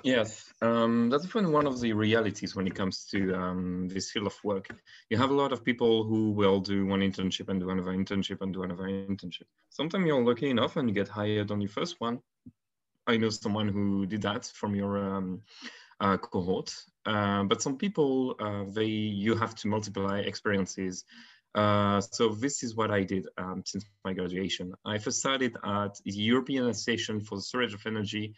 Yes, 0.02 0.52
um, 0.60 1.08
that's 1.08 1.24
often 1.24 1.50
one 1.50 1.66
of 1.66 1.80
the 1.80 1.94
realities 1.94 2.54
when 2.54 2.66
it 2.66 2.74
comes 2.74 3.06
to 3.06 3.34
um, 3.34 3.88
this 3.88 4.10
field 4.10 4.26
of 4.26 4.38
work. 4.44 4.68
You 5.08 5.16
have 5.16 5.30
a 5.30 5.34
lot 5.34 5.50
of 5.50 5.64
people 5.64 6.04
who 6.04 6.30
will 6.32 6.60
do 6.60 6.84
one 6.84 7.00
internship 7.00 7.48
and 7.48 7.58
do 7.58 7.70
another 7.70 7.92
internship 7.92 8.42
and 8.42 8.52
do 8.52 8.64
another 8.64 8.84
internship. 8.84 9.46
Sometimes 9.70 10.06
you're 10.06 10.22
lucky 10.22 10.50
enough 10.50 10.76
and 10.76 10.88
you 10.88 10.94
get 10.94 11.08
hired 11.08 11.50
on 11.50 11.60
your 11.62 11.70
first 11.70 12.00
one. 12.00 12.20
I 13.06 13.16
know 13.16 13.30
someone 13.30 13.68
who 13.68 14.04
did 14.04 14.22
that 14.22 14.44
from 14.44 14.74
your 14.74 14.98
um, 14.98 15.40
uh, 16.00 16.18
cohort. 16.18 16.74
Uh, 17.06 17.44
but 17.44 17.60
some 17.60 17.76
people, 17.76 18.36
uh, 18.40 18.64
they 18.68 18.86
you 18.86 19.34
have 19.34 19.54
to 19.56 19.68
multiply 19.68 20.20
experiences. 20.20 21.04
Uh, 21.54 22.00
so 22.00 22.30
this 22.30 22.62
is 22.62 22.74
what 22.74 22.90
I 22.90 23.04
did 23.04 23.26
um, 23.38 23.62
since 23.64 23.84
my 24.04 24.12
graduation. 24.12 24.72
I 24.84 24.98
first 24.98 25.20
started 25.20 25.56
at 25.64 25.94
the 26.04 26.12
European 26.12 26.66
Association 26.68 27.20
for 27.20 27.36
the 27.36 27.42
Storage 27.42 27.74
of 27.74 27.86
Energy, 27.86 28.34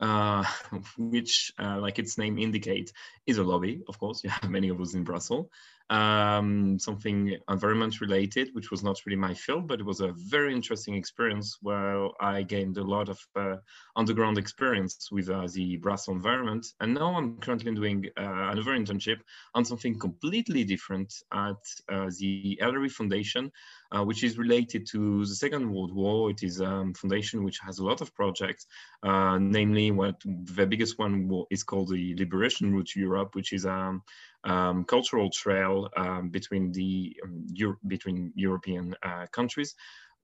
uh, 0.00 0.44
which, 0.98 1.52
uh, 1.58 1.78
like 1.80 1.98
its 1.98 2.18
name 2.18 2.38
indicate, 2.38 2.92
is 3.26 3.38
a 3.38 3.44
lobby. 3.44 3.82
Of 3.88 3.98
course, 3.98 4.22
you 4.24 4.30
have 4.30 4.50
many 4.50 4.68
of 4.68 4.78
those 4.78 4.94
in 4.94 5.04
Brussels 5.04 5.48
um, 5.90 6.78
something 6.78 7.36
environment 7.48 8.00
related, 8.00 8.50
which 8.54 8.70
was 8.70 8.82
not 8.82 9.00
really 9.06 9.16
my 9.16 9.34
field, 9.34 9.68
but 9.68 9.80
it 9.80 9.86
was 9.86 10.00
a 10.00 10.14
very 10.16 10.52
interesting 10.52 10.94
experience 10.94 11.58
where 11.62 12.08
I 12.20 12.42
gained 12.42 12.76
a 12.78 12.82
lot 12.82 13.08
of 13.08 13.18
uh, 13.36 13.56
underground 13.94 14.38
experience 14.38 15.08
with 15.12 15.28
uh, 15.30 15.46
the 15.52 15.76
Brussels 15.76 16.16
environment. 16.16 16.66
And 16.80 16.94
now 16.94 17.14
I'm 17.14 17.38
currently 17.38 17.72
doing 17.74 18.06
uh, 18.18 18.50
another 18.50 18.72
internship 18.72 19.18
on 19.54 19.64
something 19.64 19.98
completely 19.98 20.64
different 20.64 21.12
at 21.32 21.62
uh, 21.88 22.10
the 22.18 22.58
Ellery 22.60 22.88
Foundation, 22.88 23.52
uh, 23.92 24.04
which 24.04 24.22
is 24.24 24.38
related 24.38 24.86
to 24.92 25.24
the 25.24 25.34
Second 25.34 25.70
World 25.70 25.94
War. 25.94 26.30
It 26.30 26.42
is 26.42 26.60
a 26.60 26.66
um, 26.66 26.94
foundation 26.94 27.44
which 27.44 27.58
has 27.60 27.78
a 27.78 27.84
lot 27.84 28.00
of 28.00 28.14
projects, 28.14 28.66
uh, 29.02 29.38
namely 29.38 29.90
what 29.90 30.20
the 30.24 30.66
biggest 30.66 30.98
one 30.98 31.30
is 31.50 31.62
called 31.62 31.90
the 31.90 32.14
Liberation 32.16 32.72
Route 32.74 32.88
to 32.88 33.00
Europe, 33.00 33.34
which 33.34 33.52
is 33.52 33.64
a 33.64 33.98
um, 34.44 34.84
cultural 34.84 35.30
trail 35.30 35.88
um, 35.96 36.28
between 36.30 36.72
the 36.72 37.16
um, 37.24 37.46
Euro 37.54 37.76
between 37.86 38.32
European 38.34 38.94
uh, 39.02 39.26
countries 39.32 39.74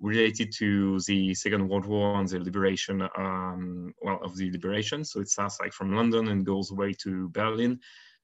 related 0.03 0.53
to 0.53 0.98
the 1.07 1.33
Second 1.33 1.68
World 1.68 1.87
War 1.87 2.18
and 2.18 2.29
the 2.29 2.40
liberation, 2.40 3.03
um, 3.16 3.94
well, 4.03 4.18
of 4.22 4.37
the 4.37 4.51
liberation. 4.51 5.05
So 5.05 5.20
it 5.20 5.29
starts 5.29 5.61
like 5.61 5.72
from 5.72 5.94
London 5.94 6.29
and 6.29 6.44
goes 6.44 6.72
away 6.72 6.92
to 7.05 7.29
Berlin. 7.29 7.79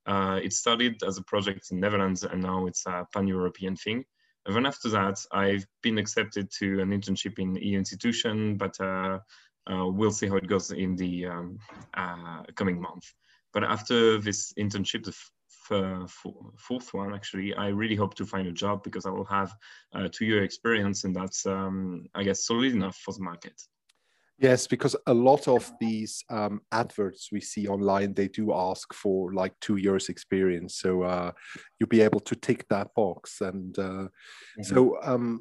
Uh, 0.04 0.40
it 0.42 0.52
started 0.52 1.00
as 1.06 1.18
a 1.18 1.22
project 1.22 1.70
in 1.70 1.78
Netherlands 1.78 2.24
and 2.24 2.42
now 2.42 2.66
it's 2.66 2.84
a 2.86 3.06
pan-European 3.12 3.76
thing. 3.76 4.04
And 4.48 4.56
then 4.56 4.64
after 4.64 4.88
that, 4.88 5.22
I've 5.30 5.66
been 5.82 5.98
accepted 5.98 6.50
to 6.52 6.80
an 6.80 6.88
internship 6.88 7.38
in 7.38 7.54
EU 7.56 7.76
institution, 7.76 8.56
but 8.56 8.80
uh, 8.80 9.18
uh, 9.70 9.86
we'll 9.86 10.10
see 10.10 10.26
how 10.26 10.36
it 10.36 10.46
goes 10.46 10.70
in 10.70 10.96
the 10.96 11.26
um, 11.26 11.58
uh, 11.92 12.44
coming 12.54 12.80
month. 12.80 13.04
But 13.52 13.64
after 13.64 14.16
this 14.16 14.54
internship, 14.58 15.04
the 15.04 15.14
uh, 15.70 16.06
fourth 16.56 16.94
one 16.94 17.14
actually 17.14 17.52
i 17.56 17.68
really 17.68 17.94
hope 17.94 18.14
to 18.14 18.24
find 18.24 18.48
a 18.48 18.52
job 18.52 18.82
because 18.82 19.04
i 19.04 19.10
will 19.10 19.26
have 19.26 19.54
a 19.92 20.08
two 20.08 20.24
year 20.24 20.42
experience 20.42 21.04
and 21.04 21.14
that's 21.14 21.44
um, 21.44 22.06
i 22.14 22.22
guess 22.22 22.46
solid 22.46 22.72
enough 22.72 22.96
for 22.96 23.12
the 23.12 23.20
market 23.20 23.60
yes 24.38 24.66
because 24.66 24.94
a 25.06 25.14
lot 25.14 25.48
of 25.48 25.70
these 25.80 26.24
um, 26.30 26.60
adverts 26.72 27.30
we 27.32 27.40
see 27.40 27.66
online 27.66 28.14
they 28.14 28.28
do 28.28 28.52
ask 28.54 28.94
for 28.94 29.32
like 29.32 29.52
two 29.60 29.76
years 29.76 30.08
experience 30.08 30.76
so 30.76 31.02
uh, 31.02 31.30
you'll 31.78 31.88
be 31.88 32.00
able 32.00 32.20
to 32.20 32.34
tick 32.34 32.66
that 32.68 32.88
box 32.94 33.40
and 33.40 33.78
uh, 33.78 33.82
mm-hmm. 33.82 34.62
so 34.62 34.98
um, 35.02 35.40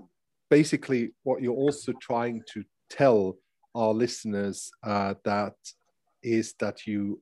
basically 0.49 1.11
what 1.23 1.41
you're 1.41 1.53
also 1.53 1.93
trying 2.01 2.41
to 2.51 2.63
tell 2.89 3.37
our 3.75 3.93
listeners 3.93 4.71
uh, 4.83 5.13
that 5.23 5.53
is 6.23 6.55
that 6.59 6.87
you 6.87 7.21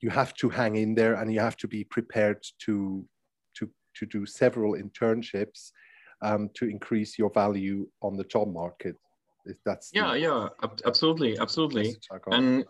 you 0.00 0.10
have 0.10 0.34
to 0.34 0.50
hang 0.50 0.76
in 0.76 0.94
there 0.94 1.14
and 1.14 1.32
you 1.32 1.40
have 1.40 1.56
to 1.56 1.68
be 1.68 1.84
prepared 1.84 2.44
to 2.58 3.06
to 3.54 3.70
to 3.94 4.04
do 4.06 4.26
several 4.26 4.74
internships 4.74 5.70
um, 6.22 6.50
to 6.54 6.68
increase 6.68 7.18
your 7.18 7.30
value 7.30 7.86
on 8.00 8.16
the 8.16 8.24
job 8.24 8.52
market. 8.52 8.96
If 9.44 9.56
that's 9.64 9.90
yeah, 9.92 10.12
the, 10.12 10.20
yeah, 10.20 10.48
absolutely, 10.84 11.38
absolutely. 11.38 11.96
And 12.30 12.64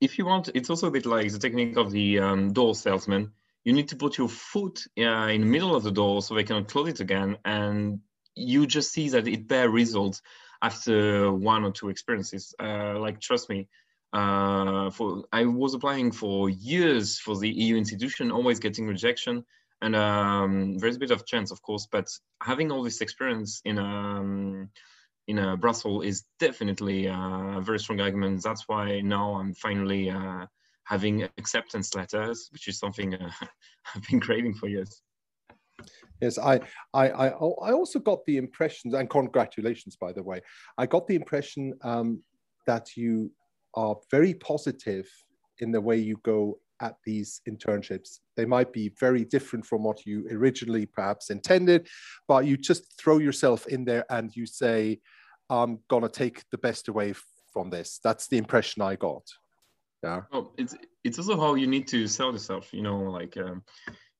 if 0.00 0.18
you 0.18 0.26
want, 0.26 0.50
it's 0.54 0.70
also 0.70 0.88
a 0.88 0.90
bit 0.90 1.06
like 1.06 1.30
the 1.30 1.38
technique 1.38 1.76
of 1.76 1.90
the 1.90 2.18
um, 2.20 2.52
door 2.52 2.74
salesman. 2.74 3.32
You 3.64 3.72
need 3.72 3.88
to 3.88 3.96
put 3.96 4.18
your 4.18 4.28
foot 4.28 4.84
uh, 4.98 5.28
in 5.28 5.40
the 5.40 5.46
middle 5.46 5.74
of 5.74 5.82
the 5.82 5.90
door 5.90 6.22
so 6.22 6.34
they 6.34 6.44
cannot 6.44 6.68
close 6.68 6.88
it 6.88 7.00
again, 7.00 7.38
and 7.44 8.00
you 8.34 8.66
just 8.66 8.92
see 8.92 9.08
that 9.10 9.28
it 9.28 9.48
bear 9.48 9.70
results 9.70 10.22
after 10.60 11.32
one 11.32 11.64
or 11.64 11.72
two 11.72 11.88
experiences. 11.88 12.54
Uh, 12.58 12.98
like 12.98 13.20
trust 13.20 13.48
me, 13.48 13.68
uh, 14.12 14.90
for 14.90 15.24
I 15.32 15.44
was 15.44 15.74
applying 15.74 16.12
for 16.12 16.48
years 16.48 17.18
for 17.18 17.36
the 17.36 17.50
EU 17.50 17.76
institution, 17.76 18.30
always 18.30 18.60
getting 18.60 18.86
rejection. 18.86 19.44
And 19.82 19.96
um, 19.96 20.78
there's 20.78 20.96
a 20.96 21.00
bit 21.00 21.10
of 21.10 21.26
chance, 21.26 21.50
of 21.50 21.60
course, 21.60 21.86
but 21.90 22.08
having 22.40 22.70
all 22.70 22.82
this 22.82 23.00
experience 23.00 23.60
in 23.64 23.78
um, 23.78 24.70
in 25.26 25.38
a 25.38 25.56
Brussels 25.56 26.04
is 26.04 26.24
definitely 26.38 27.06
a 27.06 27.60
very 27.62 27.78
strong 27.78 28.00
argument. 28.00 28.42
That's 28.42 28.68
why 28.68 29.00
now 29.00 29.34
I'm 29.34 29.54
finally 29.54 30.10
uh, 30.10 30.46
having 30.84 31.22
acceptance 31.38 31.94
letters, 31.94 32.48
which 32.52 32.68
is 32.68 32.78
something 32.78 33.14
uh, 33.14 33.30
I've 33.94 34.06
been 34.08 34.20
craving 34.20 34.54
for 34.54 34.68
years. 34.68 35.02
Yes, 36.20 36.38
I, 36.38 36.60
I, 36.92 37.08
I, 37.10 37.28
I 37.28 37.72
also 37.72 37.98
got 37.98 38.24
the 38.26 38.36
impression, 38.36 38.94
and 38.94 39.10
congratulations, 39.10 39.96
by 39.96 40.12
the 40.12 40.22
way. 40.22 40.40
I 40.78 40.86
got 40.86 41.06
the 41.06 41.16
impression 41.16 41.74
um, 41.82 42.22
that 42.66 42.96
you 42.96 43.32
are 43.74 43.96
very 44.10 44.34
positive 44.34 45.08
in 45.58 45.72
the 45.72 45.80
way 45.80 45.96
you 45.96 46.16
go 46.22 46.58
at 46.84 46.94
these 47.04 47.40
internships. 47.48 48.20
They 48.36 48.44
might 48.44 48.72
be 48.72 48.92
very 49.00 49.24
different 49.24 49.66
from 49.66 49.82
what 49.82 50.06
you 50.06 50.28
originally 50.30 50.86
perhaps 50.86 51.30
intended, 51.30 51.88
but 52.28 52.46
you 52.46 52.56
just 52.56 52.96
throw 53.00 53.18
yourself 53.18 53.66
in 53.66 53.84
there 53.84 54.04
and 54.08 54.26
you 54.36 54.46
say, 54.46 55.00
I'm 55.50 55.80
going 55.88 56.02
to 56.02 56.08
take 56.08 56.44
the 56.50 56.58
best 56.58 56.88
away 56.88 57.14
from 57.52 57.70
this. 57.70 58.00
That's 58.04 58.28
the 58.28 58.38
impression 58.38 58.82
I 58.82 58.94
got. 58.96 59.26
Yeah. 60.02 60.20
Well, 60.30 60.52
it's, 60.58 60.76
it's 61.02 61.18
also 61.18 61.40
how 61.40 61.54
you 61.54 61.66
need 61.66 61.88
to 61.88 62.06
sell 62.06 62.32
yourself, 62.32 62.72
you 62.72 62.82
know, 62.82 62.98
like, 62.98 63.36
um, 63.38 63.62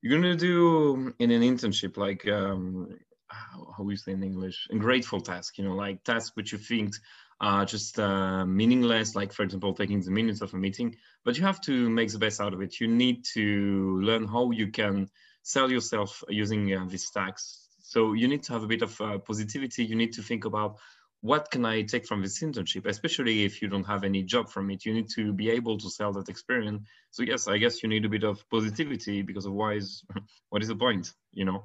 you're 0.05 0.20
gonna 0.20 0.37
do 0.37 1.14
in 1.18 1.31
an 1.31 1.40
internship 1.40 1.96
like 1.96 2.29
um, 2.29 2.94
how, 3.29 3.72
how 3.74 3.83
we 3.83 3.96
say 3.96 4.12
in 4.12 4.22
English, 4.22 4.68
a 4.70 4.77
grateful 4.77 5.18
task. 5.18 5.57
You 5.57 5.64
know, 5.64 5.74
like 5.74 6.05
tasks 6.05 6.33
which 6.37 6.53
you 6.53 6.59
think 6.59 6.92
are 7.40 7.64
just 7.64 7.99
uh, 7.99 8.44
meaningless. 8.44 9.14
Like 9.14 9.33
for 9.33 9.42
example, 9.42 9.75
taking 9.75 10.01
the 10.01 10.11
minutes 10.11 10.40
of 10.40 10.55
a 10.55 10.57
meeting, 10.57 10.97
but 11.25 11.37
you 11.37 11.44
have 11.44 11.61
to 11.62 11.90
make 11.90 12.11
the 12.11 12.18
best 12.18 12.40
out 12.40 12.55
of 12.55 12.61
it. 12.62 12.81
You 12.81 12.88
need 12.88 13.25
to 13.35 14.01
learn 14.01 14.27
how 14.27 14.51
you 14.51 14.70
can 14.70 15.09
sell 15.42 15.70
yourself 15.70 16.23
using 16.29 16.73
uh, 16.75 16.87
these 16.88 17.11
tasks. 17.11 17.68
So 17.83 18.14
you 18.14 18.29
need 18.29 18.42
to 18.44 18.53
have 18.55 18.62
a 18.62 18.66
bit 18.66 18.83
of 18.83 19.01
uh, 19.01 19.18
positivity. 19.18 19.85
You 19.85 19.97
need 19.97 20.14
to 20.14 20.23
think 20.23 20.44
about 20.44 20.77
what 21.20 21.51
can 21.51 21.64
I 21.64 21.83
take 21.83 22.07
from 22.07 22.20
this 22.20 22.42
internship, 22.42 22.87
especially 22.87 23.44
if 23.44 23.62
you 23.62 23.68
don't 23.68 23.85
have 23.85 24.05
any 24.05 24.23
job 24.23 24.51
from 24.51 24.70
it. 24.70 24.85
You 24.85 24.92
need 24.92 25.09
to 25.16 25.33
be 25.33 25.51
able 25.51 25.79
to 25.79 25.88
sell 25.88 26.12
that 26.12 26.29
experience. 26.29 26.83
So 27.12 27.23
yes, 27.23 27.49
I 27.49 27.59
guess 27.59 27.83
you 27.83 27.88
need 27.88 28.05
a 28.05 28.11
bit 28.11 28.25
of 28.25 28.44
positivity 28.51 29.23
because 29.23 29.47
otherwise, 29.47 30.03
what 30.51 30.62
is 30.62 30.68
the 30.68 30.77
point, 30.77 31.12
you 31.33 31.47
know? 31.47 31.64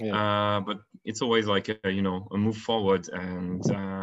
Yeah. 0.00 0.16
Uh, 0.16 0.60
but 0.60 0.78
it's 1.04 1.22
always 1.22 1.46
like 1.46 1.68
a, 1.68 1.90
you 1.90 2.02
know 2.02 2.26
a 2.32 2.36
move 2.36 2.56
forward, 2.56 3.08
and 3.12 3.62
um, 3.70 3.99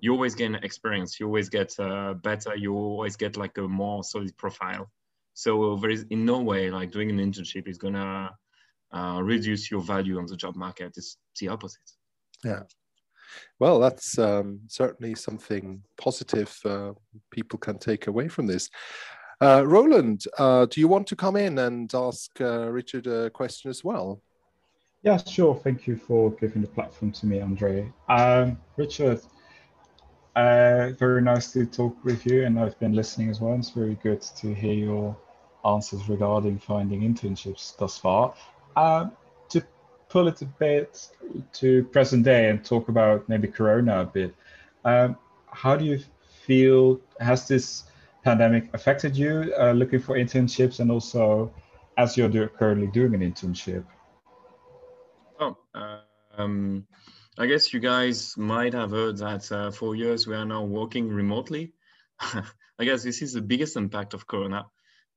you 0.00 0.12
always 0.12 0.34
gain 0.34 0.54
experience. 0.56 1.18
You 1.18 1.26
always 1.26 1.48
get 1.48 1.78
uh, 1.78 2.14
better. 2.14 2.56
You 2.56 2.74
always 2.74 3.16
get 3.16 3.36
like 3.36 3.58
a 3.58 3.62
more 3.62 4.04
solid 4.04 4.36
profile. 4.36 4.90
So 5.34 5.76
there 5.76 5.90
is 5.90 6.06
in 6.10 6.24
no 6.24 6.40
way 6.40 6.70
like 6.70 6.90
doing 6.90 7.10
an 7.10 7.18
internship 7.18 7.68
is 7.68 7.78
gonna 7.78 8.30
uh, 8.92 9.20
reduce 9.22 9.70
your 9.70 9.82
value 9.82 10.18
on 10.18 10.26
the 10.26 10.36
job 10.36 10.56
market. 10.56 10.94
It's 10.96 11.18
the 11.40 11.48
opposite. 11.48 11.90
Yeah. 12.44 12.62
Well, 13.58 13.80
that's 13.80 14.18
um, 14.18 14.60
certainly 14.68 15.14
something 15.14 15.82
positive 15.98 16.56
uh, 16.64 16.92
people 17.30 17.58
can 17.58 17.78
take 17.78 18.06
away 18.06 18.28
from 18.28 18.46
this. 18.46 18.70
Uh, 19.40 19.62
Roland, 19.66 20.24
uh, 20.38 20.66
do 20.66 20.80
you 20.80 20.88
want 20.88 21.06
to 21.08 21.16
come 21.16 21.36
in 21.36 21.58
and 21.58 21.92
ask 21.94 22.30
uh, 22.40 22.70
Richard 22.70 23.06
a 23.06 23.28
question 23.30 23.70
as 23.70 23.84
well? 23.84 24.22
Yeah, 25.02 25.18
sure. 25.18 25.54
Thank 25.54 25.86
you 25.86 25.96
for 25.96 26.30
giving 26.32 26.62
the 26.62 26.68
platform 26.68 27.12
to 27.12 27.26
me, 27.26 27.40
Andre. 27.40 27.92
Um, 28.08 28.58
Richard, 28.76 29.20
uh, 30.36 30.90
very 30.98 31.22
nice 31.22 31.50
to 31.52 31.64
talk 31.64 31.96
with 32.04 32.26
you, 32.26 32.44
and 32.44 32.60
I've 32.60 32.78
been 32.78 32.92
listening 32.92 33.30
as 33.30 33.40
well. 33.40 33.54
It's 33.54 33.70
very 33.70 33.98
good 34.02 34.20
to 34.20 34.54
hear 34.54 34.74
your 34.74 35.16
answers 35.64 36.08
regarding 36.08 36.58
finding 36.58 37.00
internships 37.00 37.76
thus 37.76 37.96
far. 37.96 38.34
Um, 38.76 39.12
to 39.48 39.64
pull 40.10 40.28
it 40.28 40.42
a 40.42 40.44
bit 40.44 41.08
to 41.54 41.84
present 41.84 42.24
day 42.24 42.50
and 42.50 42.62
talk 42.62 42.88
about 42.88 43.26
maybe 43.28 43.48
Corona 43.48 44.02
a 44.02 44.04
bit. 44.04 44.34
Um, 44.84 45.16
how 45.50 45.74
do 45.74 45.86
you 45.86 46.00
feel? 46.44 47.00
Has 47.18 47.48
this 47.48 47.84
pandemic 48.22 48.68
affected 48.74 49.16
you 49.16 49.54
uh, 49.58 49.72
looking 49.72 50.00
for 50.00 50.16
internships 50.16 50.80
and 50.80 50.90
also 50.90 51.50
as 51.96 52.16
you're 52.16 52.28
do 52.28 52.46
currently 52.48 52.88
doing 52.88 53.14
an 53.14 53.20
internship? 53.20 53.84
Oh, 55.40 55.56
um, 56.36 56.86
I 57.38 57.46
guess 57.46 57.72
you 57.74 57.80
guys 57.80 58.34
might 58.38 58.72
have 58.72 58.92
heard 58.92 59.18
that 59.18 59.52
uh, 59.52 59.70
for 59.70 59.94
years 59.94 60.26
we 60.26 60.34
are 60.34 60.46
now 60.46 60.64
working 60.64 61.08
remotely. 61.08 61.74
I 62.20 62.84
guess 62.84 63.02
this 63.02 63.20
is 63.20 63.34
the 63.34 63.42
biggest 63.42 63.76
impact 63.76 64.14
of 64.14 64.26
Corona. 64.26 64.66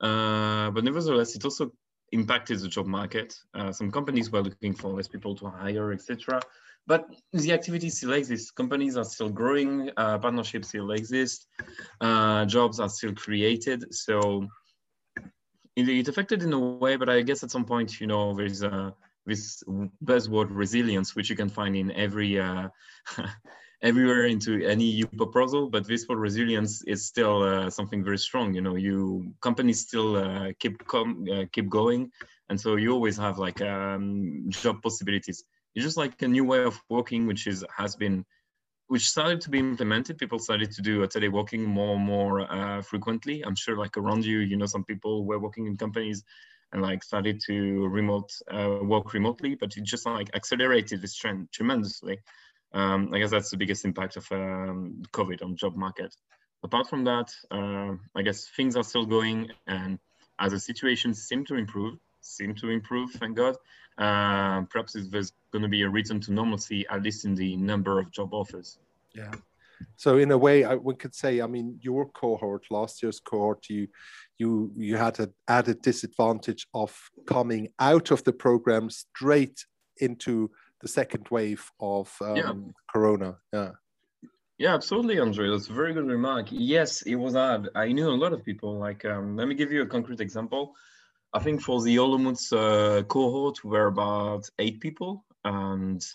Uh, 0.01 0.69
but 0.71 0.83
nevertheless, 0.83 1.35
it 1.35 1.45
also 1.45 1.71
impacted 2.11 2.59
the 2.59 2.67
job 2.67 2.87
market. 2.87 3.37
Uh, 3.53 3.71
some 3.71 3.89
companies 3.89 4.31
were 4.31 4.41
looking 4.41 4.73
for 4.73 4.89
less 4.89 5.07
people 5.07 5.33
to 5.35 5.47
hire, 5.47 5.93
etc. 5.93 6.41
But 6.87 7.07
the 7.31 7.53
activity 7.53 7.89
still 7.89 8.11
exists. 8.11 8.51
Companies 8.51 8.97
are 8.97 9.05
still 9.05 9.29
growing, 9.29 9.89
uh, 9.95 10.17
partnerships 10.17 10.69
still 10.69 10.91
exist, 10.91 11.47
uh, 12.01 12.45
jobs 12.45 12.81
are 12.81 12.89
still 12.89 13.13
created. 13.13 13.93
So 13.93 14.45
it, 15.77 15.87
it, 15.87 16.07
affected 16.09 16.43
in 16.43 16.51
a 16.51 16.59
way, 16.59 16.97
but 16.97 17.09
I 17.09 17.21
guess 17.21 17.43
at 17.43 17.51
some 17.51 17.63
point, 17.63 18.01
you 18.01 18.07
know, 18.07 18.33
there's 18.33 18.63
a, 18.63 18.93
this 19.25 19.63
buzzword 20.03 20.47
resilience, 20.49 21.15
which 21.15 21.29
you 21.29 21.35
can 21.35 21.49
find 21.49 21.75
in 21.75 21.91
every 21.91 22.39
uh, 22.39 22.69
everywhere 23.81 24.25
into 24.25 24.65
any 24.65 25.03
proposal, 25.03 25.69
but 25.69 25.87
this 25.87 26.05
for 26.05 26.17
resilience 26.17 26.83
is 26.83 27.05
still 27.05 27.43
uh, 27.43 27.69
something 27.69 28.03
very 28.03 28.17
strong. 28.17 28.53
You 28.53 28.61
know, 28.61 28.75
you 28.75 29.33
companies 29.41 29.79
still 29.81 30.17
uh, 30.17 30.51
keep 30.59 30.85
com- 30.87 31.25
uh, 31.31 31.45
keep 31.51 31.69
going, 31.69 32.11
and 32.49 32.59
so 32.59 32.75
you 32.75 32.91
always 32.91 33.17
have 33.17 33.37
like 33.37 33.61
um, 33.61 34.45
job 34.49 34.81
possibilities. 34.81 35.43
It's 35.75 35.85
just 35.85 35.97
like 35.97 36.21
a 36.21 36.27
new 36.27 36.43
way 36.43 36.63
of 36.63 36.81
working, 36.89 37.27
which 37.27 37.47
is 37.47 37.63
has 37.75 37.95
been, 37.95 38.25
which 38.87 39.09
started 39.09 39.39
to 39.41 39.49
be 39.49 39.59
implemented. 39.59 40.17
People 40.17 40.39
started 40.39 40.71
to 40.71 40.81
do 40.81 41.05
teleworking 41.07 41.63
more 41.65 41.95
and 41.95 42.03
more 42.03 42.51
uh, 42.51 42.81
frequently. 42.81 43.43
I'm 43.43 43.55
sure, 43.55 43.77
like 43.77 43.95
around 43.97 44.25
you, 44.25 44.39
you 44.39 44.57
know, 44.57 44.65
some 44.65 44.83
people 44.83 45.25
were 45.25 45.39
working 45.39 45.67
in 45.67 45.77
companies 45.77 46.23
and 46.71 46.81
like 46.81 47.03
started 47.03 47.41
to 47.47 47.87
remote 47.87 48.31
uh, 48.51 48.79
work 48.81 49.13
remotely, 49.13 49.55
but 49.55 49.75
it 49.75 49.83
just 49.83 50.05
like 50.05 50.29
accelerated 50.35 51.01
this 51.01 51.15
trend 51.15 51.51
tremendously. 51.51 52.19
Um, 52.73 53.11
I 53.13 53.19
guess 53.19 53.31
that's 53.31 53.49
the 53.49 53.57
biggest 53.57 53.85
impact 53.85 54.15
of 54.17 54.31
um, 54.31 55.01
COVID 55.11 55.43
on 55.43 55.55
job 55.55 55.75
market. 55.75 56.15
Apart 56.63 56.87
from 56.89 57.05
that, 57.05 57.31
uh, 57.51 57.95
I 58.15 58.21
guess 58.21 58.47
things 58.55 58.75
are 58.75 58.83
still 58.83 59.05
going, 59.05 59.49
and 59.65 59.97
as 60.39 60.51
the 60.51 60.59
situation 60.59 61.13
seem 61.13 61.45
to 61.45 61.55
improve, 61.55 61.97
seem 62.21 62.53
to 62.55 62.69
improve, 62.69 63.11
thank 63.11 63.35
God. 63.37 63.55
Uh, 63.97 64.61
perhaps 64.69 64.93
there's 64.93 65.33
going 65.51 65.63
to 65.63 65.67
be 65.67 65.81
a 65.81 65.89
return 65.89 66.19
to 66.21 66.31
normalcy, 66.31 66.85
at 66.89 67.01
least 67.01 67.25
in 67.25 67.35
the 67.35 67.55
number 67.57 67.99
of 67.99 68.11
job 68.11 68.33
offers. 68.33 68.77
Yeah. 69.13 69.31
So 69.95 70.17
in 70.17 70.31
a 70.31 70.37
way, 70.37 70.63
I, 70.63 70.75
we 70.75 70.95
could 70.95 71.15
say, 71.15 71.41
I 71.41 71.47
mean, 71.47 71.79
your 71.81 72.09
cohort, 72.09 72.65
last 72.69 73.01
year's 73.01 73.19
cohort, 73.19 73.69
you 73.69 73.87
you 74.39 74.71
you 74.75 74.97
had 74.97 75.19
an 75.19 75.33
added 75.47 75.81
disadvantage 75.81 76.65
of 76.73 76.97
coming 77.27 77.67
out 77.77 78.11
of 78.11 78.23
the 78.23 78.33
program 78.33 78.89
straight 78.89 79.65
into 79.97 80.49
the 80.81 80.87
second 80.87 81.27
wave 81.29 81.69
of 81.79 82.11
um, 82.21 82.35
yeah. 82.35 82.53
Corona. 82.91 83.37
Yeah. 83.53 83.71
Yeah, 84.57 84.73
absolutely, 84.73 85.19
Andre. 85.19 85.49
That's 85.49 85.69
a 85.69 85.73
very 85.73 85.93
good 85.93 86.05
remark. 86.05 86.47
Yes, 86.51 87.01
it 87.03 87.15
was 87.15 87.33
hard. 87.33 87.69
I 87.75 87.93
knew 87.93 88.09
a 88.09 88.11
lot 88.11 88.33
of 88.33 88.43
people. 88.43 88.77
Like, 88.77 89.05
um, 89.05 89.37
let 89.37 89.47
me 89.47 89.55
give 89.55 89.71
you 89.71 89.83
a 89.83 89.85
concrete 89.85 90.19
example. 90.19 90.75
I 91.31 91.39
think 91.39 91.61
for 91.61 91.81
the 91.81 91.95
Olomouc 91.95 92.41
uh, 92.51 93.03
cohort, 93.03 93.63
we 93.63 93.69
were 93.71 93.87
about 93.87 94.49
eight 94.59 94.81
people, 94.81 95.23
and 95.45 96.05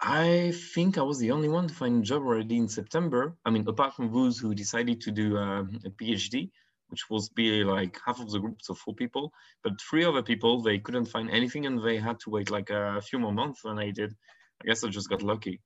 I 0.00 0.52
think 0.74 0.98
I 0.98 1.02
was 1.02 1.18
the 1.18 1.32
only 1.32 1.48
one 1.48 1.66
to 1.66 1.74
find 1.74 2.02
a 2.02 2.06
job 2.06 2.22
already 2.22 2.58
in 2.58 2.68
September. 2.68 3.36
I 3.44 3.50
mean, 3.50 3.66
apart 3.66 3.94
from 3.94 4.12
those 4.12 4.38
who 4.38 4.54
decided 4.54 5.00
to 5.02 5.10
do 5.10 5.36
uh, 5.36 5.62
a 5.84 5.90
PhD, 5.90 6.50
which 6.88 7.08
was 7.10 7.28
be 7.28 7.64
like 7.64 7.98
half 8.04 8.20
of 8.20 8.30
the 8.30 8.38
group, 8.38 8.58
so 8.62 8.74
four 8.74 8.94
people. 8.94 9.32
But 9.62 9.80
three 9.80 10.04
other 10.04 10.22
people, 10.22 10.62
they 10.62 10.78
couldn't 10.78 11.06
find 11.06 11.30
anything 11.30 11.66
and 11.66 11.82
they 11.82 11.98
had 11.98 12.18
to 12.20 12.30
wait 12.30 12.50
like 12.50 12.70
a 12.70 13.00
few 13.00 13.18
more 13.18 13.32
months 13.32 13.62
than 13.62 13.78
I 13.78 13.90
did. 13.90 14.14
I 14.62 14.66
guess 14.66 14.84
I 14.84 14.88
just 14.88 15.08
got 15.08 15.22
lucky. 15.22 15.60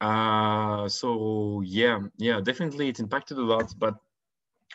Uh, 0.00 0.88
so 0.88 1.62
yeah, 1.64 2.00
yeah, 2.18 2.40
definitely 2.40 2.88
it 2.88 3.00
impacted 3.00 3.38
a 3.38 3.42
lot, 3.42 3.72
but 3.78 3.94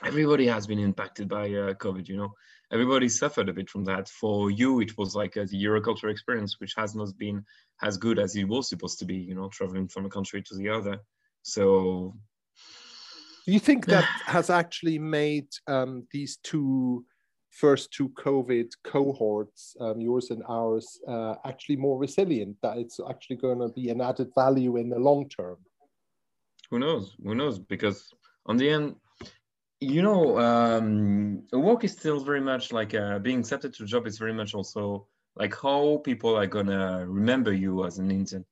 everybody 0.04 0.48
has 0.48 0.66
been 0.66 0.80
impacted 0.80 1.28
by 1.28 1.46
uh, 1.46 1.74
COVID, 1.74 2.08
you 2.08 2.18
know. 2.18 2.34
Everybody 2.72 3.10
suffered 3.10 3.50
a 3.50 3.54
bit 3.54 3.70
from 3.70 3.84
that. 3.86 4.08
For 4.08 4.50
you, 4.50 4.80
it 4.80 4.98
was 4.98 5.14
like 5.14 5.36
a, 5.36 5.46
the 5.46 5.62
Euroculture 5.62 6.10
experience, 6.10 6.60
which 6.60 6.74
has 6.78 6.96
not 6.96 7.10
been 7.18 7.44
as 7.84 7.98
good 7.98 8.18
as 8.18 8.36
it 8.36 8.48
was 8.48 8.70
supposed 8.70 8.98
to 9.00 9.06
be, 9.06 9.16
you 9.16 9.36
know, 9.36 9.50
traveling 9.50 9.90
from 9.90 10.06
a 10.06 10.10
country 10.10 10.42
to 10.42 10.56
the 10.56 10.70
other. 10.70 11.00
So 11.44 12.16
do 13.46 13.52
you 13.52 13.60
think 13.60 13.86
that 13.88 14.04
has 14.26 14.50
actually 14.50 15.00
made 15.00 15.48
um, 15.68 16.08
these 16.12 16.38
two 16.44 17.06
first 17.52 17.92
two 17.92 18.10
COVID 18.10 18.72
cohorts, 18.84 19.76
um, 19.82 20.00
yours 20.00 20.32
and 20.32 20.44
ours, 20.48 21.00
uh, 21.08 21.36
actually 21.46 21.76
more 21.76 21.98
resilient? 21.98 22.58
That 22.62 22.78
it's 22.78 23.00
actually 23.10 23.38
going 23.38 23.60
to 23.60 23.70
be 23.70 23.90
an 23.90 24.02
added 24.02 24.32
value 24.36 24.78
in 24.78 24.90
the 24.90 25.00
long 25.00 25.30
term? 25.30 25.58
Who 26.70 26.80
knows? 26.80 27.16
Who 27.24 27.36
knows? 27.36 27.60
Because 27.60 28.14
on 28.46 28.58
the 28.58 28.70
end, 28.70 28.96
you 29.82 30.02
know, 30.02 30.40
um, 30.40 31.44
work 31.52 31.84
is 31.84 31.92
still 31.92 32.20
very 32.20 32.42
much 32.42 32.72
like 32.72 32.94
uh, 32.94 33.20
being 33.20 33.40
accepted 33.40 33.74
to 33.74 33.84
a 33.84 33.88
job 33.88 34.08
is 34.08 34.18
very 34.18 34.34
much 34.34 34.54
also 34.54 35.08
like 35.36 35.56
how 35.60 36.02
people 36.04 36.38
are 36.38 36.48
gonna 36.48 37.06
remember 37.08 37.54
you 37.54 37.86
as 37.86 37.98
an 37.98 38.12
intern 38.12 38.46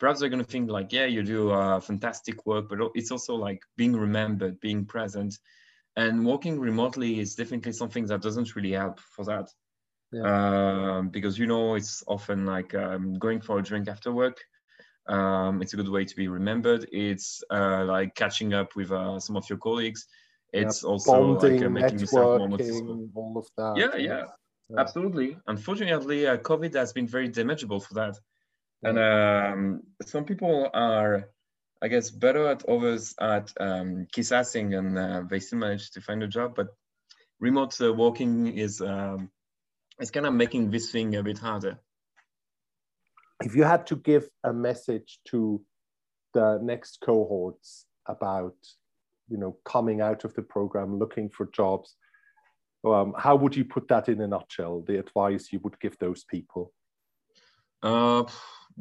perhaps 0.00 0.18
they're 0.18 0.30
going 0.30 0.44
to 0.44 0.50
think 0.50 0.70
like, 0.70 0.92
yeah, 0.92 1.04
you 1.04 1.22
do 1.22 1.50
uh, 1.50 1.78
fantastic 1.78 2.44
work, 2.46 2.68
but 2.68 2.78
it's 2.94 3.12
also 3.12 3.36
like 3.36 3.62
being 3.76 3.94
remembered, 3.94 4.58
being 4.60 4.86
present. 4.86 5.38
And 5.96 6.24
working 6.24 6.58
remotely 6.58 7.20
is 7.20 7.34
definitely 7.34 7.72
something 7.72 8.06
that 8.06 8.22
doesn't 8.22 8.56
really 8.56 8.72
help 8.72 8.98
for 8.98 9.24
that. 9.26 9.48
Yeah. 10.10 10.96
Um, 10.96 11.10
because, 11.10 11.38
you 11.38 11.46
know, 11.46 11.74
it's 11.74 12.02
often 12.08 12.46
like 12.46 12.74
um, 12.74 13.14
going 13.14 13.40
for 13.40 13.58
a 13.58 13.62
drink 13.62 13.88
after 13.88 14.10
work. 14.10 14.40
Um, 15.06 15.60
it's 15.60 15.74
a 15.74 15.76
good 15.76 15.88
way 15.88 16.04
to 16.04 16.16
be 16.16 16.28
remembered. 16.28 16.88
It's 16.90 17.42
uh, 17.50 17.84
like 17.84 18.14
catching 18.14 18.54
up 18.54 18.74
with 18.76 18.90
uh, 18.90 19.20
some 19.20 19.36
of 19.36 19.48
your 19.48 19.58
colleagues. 19.58 20.06
It's 20.52 20.82
yeah, 20.82 20.88
also 20.88 21.12
bonding, 21.12 21.58
like 21.58 21.66
uh, 21.66 21.70
making 21.70 21.98
yourself 21.98 22.38
more 22.38 22.48
noticeable. 22.48 23.08
All 23.14 23.36
of 23.36 23.46
that. 23.56 23.76
Yeah, 23.76 23.96
yeah, 23.96 24.24
yeah. 24.68 24.80
absolutely. 24.80 25.36
Unfortunately, 25.46 26.26
uh, 26.26 26.38
COVID 26.38 26.74
has 26.74 26.92
been 26.92 27.06
very 27.06 27.28
damageable 27.28 27.82
for 27.82 27.94
that 27.94 28.16
and 28.82 28.98
um, 28.98 29.82
some 30.06 30.24
people 30.24 30.68
are 30.72 31.28
i 31.82 31.88
guess 31.88 32.10
better 32.10 32.46
at 32.46 32.68
others 32.68 33.14
at 33.20 33.52
um, 33.60 34.06
kiss 34.12 34.30
and 34.30 34.98
uh, 34.98 35.22
they 35.28 35.40
still 35.40 35.58
manage 35.58 35.90
to 35.90 36.00
find 36.00 36.22
a 36.22 36.28
job 36.28 36.54
but 36.54 36.68
remote 37.40 37.80
uh, 37.80 37.92
working 37.92 38.46
is 38.46 38.80
um, 38.80 39.30
it's 40.00 40.10
kind 40.10 40.26
of 40.26 40.34
making 40.34 40.70
this 40.70 40.90
thing 40.90 41.14
a 41.16 41.22
bit 41.22 41.38
harder. 41.38 41.78
If 43.42 43.54
you 43.54 43.64
had 43.64 43.86
to 43.88 43.96
give 43.96 44.28
a 44.44 44.52
message 44.52 45.18
to 45.28 45.62
the 46.34 46.58
next 46.62 47.00
cohorts 47.00 47.86
about, 48.06 48.54
you 49.28 49.38
know, 49.38 49.56
coming 49.64 50.00
out 50.00 50.24
of 50.24 50.34
the 50.34 50.42
program, 50.42 50.98
looking 50.98 51.28
for 51.28 51.48
jobs, 51.52 51.96
um, 52.84 53.14
how 53.16 53.36
would 53.36 53.54
you 53.54 53.64
put 53.64 53.88
that 53.88 54.08
in 54.08 54.20
a 54.20 54.26
nutshell? 54.26 54.82
The 54.86 54.98
advice 54.98 55.52
you 55.52 55.60
would 55.62 55.78
give 55.80 55.98
those 55.98 56.24
people? 56.24 56.72
Uh, 57.82 58.24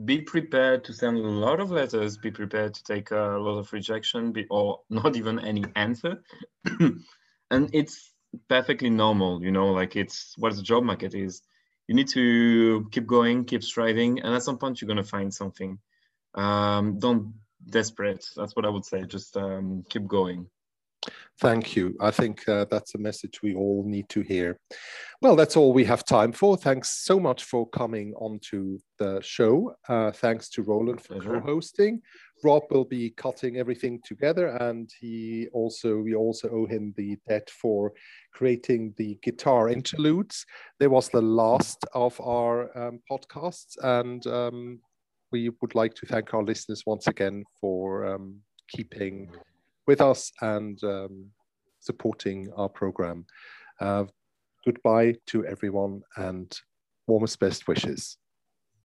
be 0.05 0.21
prepared 0.21 0.83
to 0.85 0.93
send 0.93 1.17
a 1.17 1.21
lot 1.21 1.59
of 1.59 1.71
letters. 1.71 2.17
Be 2.17 2.31
prepared 2.31 2.73
to 2.75 2.83
take 2.83 3.11
a 3.11 3.37
lot 3.37 3.57
of 3.59 3.71
rejection, 3.73 4.31
be, 4.31 4.45
or 4.49 4.81
not 4.89 5.15
even 5.15 5.39
any 5.39 5.65
answer. 5.75 6.23
and 6.79 7.69
it's 7.73 8.11
perfectly 8.47 8.89
normal, 8.89 9.43
you 9.43 9.51
know, 9.51 9.71
like 9.71 9.95
it's 9.95 10.35
what 10.37 10.55
the 10.55 10.61
job 10.61 10.83
market 10.83 11.15
is. 11.15 11.41
You 11.87 11.95
need 11.95 12.09
to 12.09 12.87
keep 12.91 13.07
going, 13.07 13.45
keep 13.45 13.63
striving, 13.63 14.19
and 14.19 14.35
at 14.35 14.43
some 14.43 14.59
point 14.59 14.81
you're 14.81 14.87
gonna 14.87 15.03
find 15.03 15.33
something. 15.33 15.79
Um, 16.35 16.99
don't 16.99 17.33
desperate. 17.67 18.25
That's 18.35 18.55
what 18.55 18.65
I 18.65 18.69
would 18.69 18.85
say. 18.85 19.03
Just 19.05 19.35
um, 19.35 19.83
keep 19.89 20.05
going. 20.05 20.47
Thank 21.39 21.75
you. 21.75 21.95
I 22.01 22.11
think 22.11 22.47
uh, 22.49 22.65
that's 22.69 22.95
a 22.95 22.97
message 22.97 23.41
we 23.41 23.55
all 23.55 23.83
need 23.85 24.09
to 24.09 24.21
hear. 24.21 24.59
Well, 25.21 25.37
that's 25.37 25.55
all 25.55 25.71
we 25.71 25.85
have 25.85 26.03
time 26.03 26.33
for. 26.33 26.57
Thanks 26.57 27.05
so 27.05 27.17
much 27.17 27.45
for 27.45 27.69
coming 27.69 28.13
onto 28.15 28.79
the 28.97 29.21
show. 29.21 29.73
Uh, 29.87 30.11
thanks 30.11 30.49
to 30.49 30.63
Roland 30.63 31.01
for 31.01 31.19
co-hosting. 31.21 32.01
Rob 32.43 32.63
will 32.69 32.83
be 32.83 33.11
cutting 33.11 33.57
everything 33.57 34.01
together, 34.03 34.47
and 34.47 34.89
he 34.99 35.47
also 35.53 35.99
we 35.99 36.15
also 36.15 36.49
owe 36.49 36.65
him 36.65 36.93
the 36.97 37.17
debt 37.27 37.49
for 37.49 37.93
creating 38.33 38.93
the 38.97 39.17
guitar 39.21 39.69
interludes. 39.69 40.45
There 40.79 40.89
was 40.89 41.09
the 41.09 41.21
last 41.21 41.85
of 41.93 42.19
our 42.21 42.77
um, 42.77 42.99
podcasts, 43.09 43.77
and 43.81 44.25
um, 44.27 44.79
we 45.31 45.49
would 45.61 45.75
like 45.75 45.95
to 45.95 46.05
thank 46.05 46.33
our 46.33 46.43
listeners 46.43 46.83
once 46.85 47.07
again 47.07 47.43
for 47.59 48.05
um, 48.05 48.39
keeping 48.69 49.29
with 49.89 50.01
us 50.01 50.31
and 50.41 50.83
um, 50.83 51.25
supporting 51.79 52.47
our 52.55 52.69
program. 52.69 53.25
Uh, 53.81 54.05
goodbye 54.63 55.15
to 55.25 55.43
everyone 55.47 56.03
and 56.15 56.59
warmest 57.07 57.39
best 57.39 57.67
wishes. 57.67 58.17